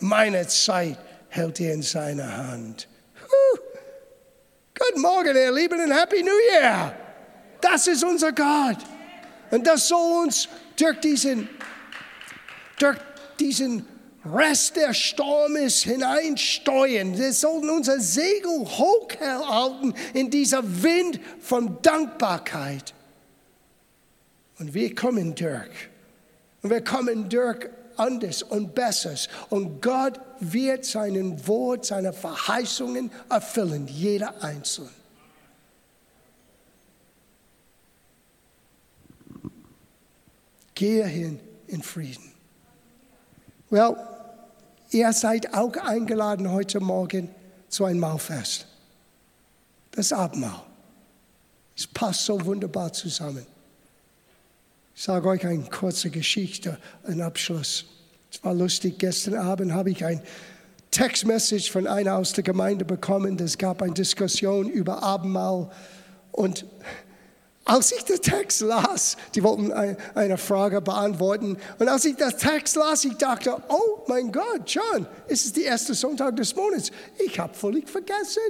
Meine 0.00 0.46
Zeit 0.46 0.98
hält 1.30 1.58
er 1.60 1.72
in 1.72 1.82
seiner 1.82 2.36
Hand. 2.36 2.86
Huh. 3.22 3.58
Guten 4.78 5.00
Morgen, 5.00 5.34
ihr 5.34 5.52
Lieben, 5.52 5.80
und 5.80 5.90
Happy 5.90 6.22
New 6.22 6.38
Year. 6.52 7.03
Das 7.60 7.86
ist 7.86 8.04
unser 8.04 8.32
Gott. 8.32 8.78
Und 9.50 9.66
das 9.66 9.88
soll 9.88 10.24
uns 10.24 10.48
durch 10.76 11.00
diesen, 11.00 11.48
durch 12.78 12.98
diesen 13.38 13.86
Rest 14.24 14.76
des 14.76 14.96
Sturmes 14.96 15.82
hineinsteuern. 15.82 17.16
Wir 17.18 17.32
sollten 17.32 17.68
unser 17.68 18.00
Segel 18.00 18.60
hochhalten 18.60 19.94
in 20.14 20.30
dieser 20.30 20.62
Wind 20.82 21.20
von 21.40 21.78
Dankbarkeit. 21.82 22.94
Und 24.58 24.72
wir 24.72 24.94
kommen 24.94 25.34
durch. 25.34 25.90
Und 26.62 26.70
wir 26.70 26.82
kommen 26.82 27.28
durch 27.28 27.68
anders 27.96 28.42
und 28.42 28.74
Besseres. 28.74 29.28
Und 29.50 29.82
Gott 29.82 30.18
wird 30.40 30.84
seinen 30.84 31.46
Wort, 31.46 31.84
seine 31.84 32.12
Verheißungen 32.12 33.10
erfüllen, 33.28 33.86
jeder 33.88 34.42
Einzelne. 34.42 34.90
Gehe 40.74 41.06
hin 41.06 41.40
in 41.66 41.82
Frieden. 41.82 42.32
Well, 43.70 43.96
ihr 44.90 45.12
seid 45.12 45.54
auch 45.54 45.76
eingeladen 45.76 46.50
heute 46.50 46.80
Morgen 46.80 47.28
zu 47.68 47.84
einem 47.84 48.00
Mahlfest. 48.00 48.66
Das 49.92 50.12
Abendmahl. 50.12 50.62
Es 51.76 51.86
passt 51.86 52.24
so 52.24 52.44
wunderbar 52.44 52.92
zusammen. 52.92 53.46
Ich 54.94 55.02
sage 55.02 55.28
euch 55.28 55.44
eine 55.44 55.64
kurze 55.64 56.10
Geschichte, 56.10 56.78
einen 57.04 57.20
Abschluss. 57.20 57.86
Es 58.30 58.42
war 58.44 58.54
lustig, 58.54 58.98
gestern 58.98 59.34
Abend 59.34 59.72
habe 59.72 59.90
ich 59.90 60.04
ein 60.04 60.22
Textmessage 60.92 61.72
von 61.72 61.88
einer 61.88 62.16
aus 62.16 62.32
der 62.32 62.44
Gemeinde 62.44 62.84
bekommen. 62.84 63.36
Es 63.40 63.58
gab 63.58 63.82
eine 63.82 63.94
Diskussion 63.94 64.68
über 64.68 65.02
Abendmahl 65.02 65.70
und 66.30 66.64
als 67.64 67.92
ich 67.92 68.04
den 68.04 68.20
Text 68.20 68.60
las, 68.60 69.16
die 69.34 69.42
wollten 69.42 69.72
eine 69.72 70.36
Frage 70.36 70.82
beantworten. 70.82 71.56
Und 71.78 71.88
als 71.88 72.04
ich 72.04 72.16
den 72.16 72.36
Text 72.36 72.76
las, 72.76 73.04
ich 73.04 73.16
dachte, 73.16 73.56
oh 73.68 74.02
mein 74.06 74.30
Gott, 74.30 74.62
John, 74.66 75.06
es 75.28 75.46
ist 75.46 75.56
der 75.56 75.64
erste 75.64 75.94
Sonntag 75.94 76.36
des 76.36 76.54
Monats. 76.54 76.90
Ich 77.18 77.38
habe 77.38 77.54
völlig 77.54 77.88
vergessen. 77.88 78.42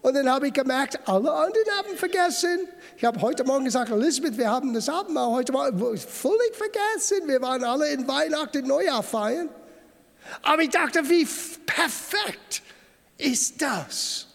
Und 0.00 0.14
dann 0.14 0.30
habe 0.30 0.48
ich 0.48 0.54
gemerkt, 0.54 0.98
alle 1.06 1.32
anderen 1.32 1.66
haben 1.76 1.96
vergessen. 1.96 2.60
Ich 2.96 3.04
habe 3.04 3.20
heute 3.20 3.44
Morgen 3.44 3.64
gesagt, 3.64 3.90
Elisabeth, 3.90 4.38
wir 4.38 4.48
haben 4.48 4.72
das 4.72 4.88
Abendmahl 4.88 5.32
heute 5.32 5.52
Morgen 5.52 5.98
völlig 5.98 6.54
vergessen. 6.54 7.26
Wir 7.26 7.42
waren 7.42 7.62
alle 7.62 7.90
in 7.90 8.06
Weihnachten, 8.08 8.66
Neujahr 8.66 9.02
feiern. 9.02 9.50
Aber 10.42 10.62
ich 10.62 10.70
dachte, 10.70 11.00
wie 11.08 11.26
perfekt 11.66 12.62
ist 13.18 13.60
das 13.60 14.28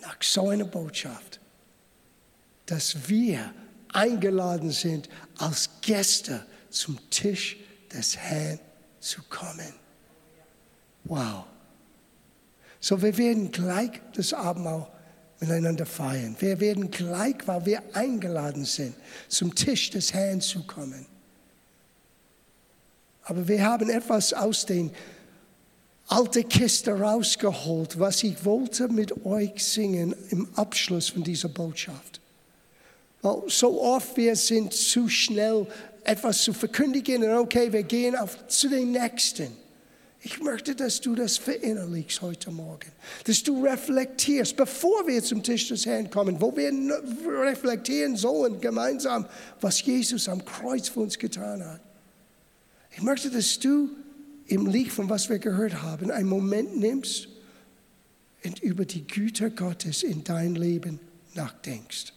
nach 0.00 0.16
so 0.20 0.50
einer 0.50 0.64
Botschaft 0.64 1.40
dass 2.66 3.08
wir 3.08 3.52
eingeladen 3.92 4.70
sind, 4.70 5.08
als 5.38 5.70
Gäste 5.80 6.44
zum 6.70 6.98
Tisch 7.10 7.56
des 7.92 8.16
Herrn 8.16 8.58
zu 9.00 9.22
kommen. 9.30 9.72
Wow. 11.04 11.44
So, 12.80 13.00
wir 13.00 13.16
werden 13.16 13.50
gleich 13.50 14.00
das 14.14 14.32
Abendmahl 14.32 14.86
miteinander 15.40 15.86
feiern. 15.86 16.36
Wir 16.38 16.60
werden 16.60 16.90
gleich, 16.90 17.36
weil 17.46 17.66
wir 17.66 17.82
eingeladen 17.94 18.64
sind, 18.64 18.94
zum 19.28 19.54
Tisch 19.54 19.90
des 19.90 20.12
Herrn 20.12 20.40
zu 20.40 20.62
kommen. 20.64 21.06
Aber 23.22 23.46
wir 23.48 23.64
haben 23.64 23.90
etwas 23.90 24.32
aus 24.32 24.66
den 24.66 24.92
alte 26.06 26.44
Kiste 26.44 26.92
rausgeholt, 26.92 27.98
was 27.98 28.22
ich 28.22 28.44
wollte 28.44 28.88
mit 28.88 29.24
euch 29.26 29.64
singen 29.64 30.14
im 30.30 30.48
Abschluss 30.54 31.08
von 31.08 31.24
dieser 31.24 31.48
Botschaft. 31.48 32.20
So 33.22 33.82
oft 33.82 34.16
wir 34.16 34.36
sind 34.36 34.72
zu 34.72 35.08
schnell, 35.08 35.66
etwas 36.04 36.42
zu 36.42 36.52
verkündigen 36.52 37.24
und 37.24 37.36
okay, 37.38 37.72
wir 37.72 37.82
gehen 37.82 38.14
auf, 38.14 38.46
zu 38.46 38.68
den 38.68 38.92
Nächsten. 38.92 39.56
Ich 40.20 40.40
möchte, 40.40 40.74
dass 40.74 41.00
du 41.00 41.14
das 41.14 41.36
verinnerlichst 41.36 42.20
heute 42.20 42.50
Morgen, 42.50 42.90
dass 43.24 43.42
du 43.42 43.64
reflektierst, 43.64 44.56
bevor 44.56 45.06
wir 45.06 45.22
zum 45.22 45.42
Tisch 45.42 45.68
des 45.68 45.86
Herrn 45.86 46.10
kommen, 46.10 46.40
wo 46.40 46.56
wir 46.56 46.72
reflektieren 47.28 48.16
sollen 48.16 48.60
gemeinsam, 48.60 49.26
was 49.60 49.82
Jesus 49.82 50.28
am 50.28 50.44
Kreuz 50.44 50.88
für 50.88 51.00
uns 51.00 51.18
getan 51.18 51.64
hat. 51.64 51.80
Ich 52.90 53.02
möchte, 53.02 53.30
dass 53.30 53.58
du 53.60 53.90
im 54.46 54.66
Licht 54.66 54.92
von 54.92 55.08
was 55.08 55.28
wir 55.28 55.38
gehört 55.38 55.82
haben, 55.82 56.10
einen 56.10 56.28
Moment 56.28 56.76
nimmst 56.76 57.28
und 58.44 58.60
über 58.60 58.84
die 58.84 59.06
Güter 59.06 59.50
Gottes 59.50 60.02
in 60.02 60.24
dein 60.24 60.54
Leben 60.54 60.98
nachdenkst. 61.34 62.15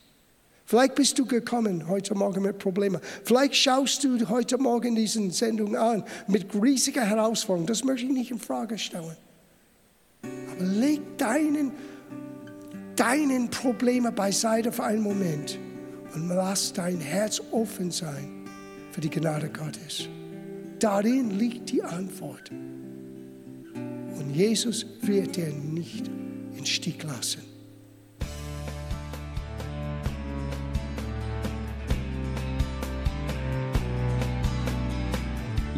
Vielleicht 0.70 0.94
bist 0.94 1.18
du 1.18 1.26
gekommen 1.26 1.88
heute 1.88 2.14
Morgen 2.14 2.44
mit 2.44 2.60
Problemen. 2.60 3.02
Vielleicht 3.24 3.56
schaust 3.56 4.04
du 4.04 4.30
heute 4.30 4.60
Morgen 4.60 4.94
diese 4.94 5.32
Sendung 5.32 5.76
an 5.76 6.04
mit 6.28 6.46
riesiger 6.54 7.04
Herausforderung. 7.04 7.66
Das 7.66 7.84
möchte 7.84 8.06
ich 8.06 8.12
nicht 8.12 8.30
in 8.30 8.38
Frage 8.38 8.78
stellen. 8.78 9.18
Aber 10.22 10.64
leg 10.64 11.02
deinen, 11.18 11.72
deinen 12.96 13.50
Probleme 13.50 14.12
beiseite 14.12 14.72
für 14.72 14.84
einen 14.84 15.02
Moment 15.02 15.58
und 16.14 16.28
lass 16.28 16.72
dein 16.72 17.00
Herz 17.00 17.42
offen 17.50 17.90
sein 17.90 18.46
für 18.92 19.02
die 19.02 19.10
Gnade 19.10 19.50
Gottes. 19.50 20.08
Darin 20.78 21.32
liegt 21.32 21.72
die 21.72 21.82
Antwort. 21.82 22.52
Und 22.52 24.36
Jesus 24.36 24.86
wird 25.02 25.36
dir 25.36 25.52
nicht 25.52 26.12
in 26.56 26.64
Stich 26.68 27.02
lassen. 27.02 27.49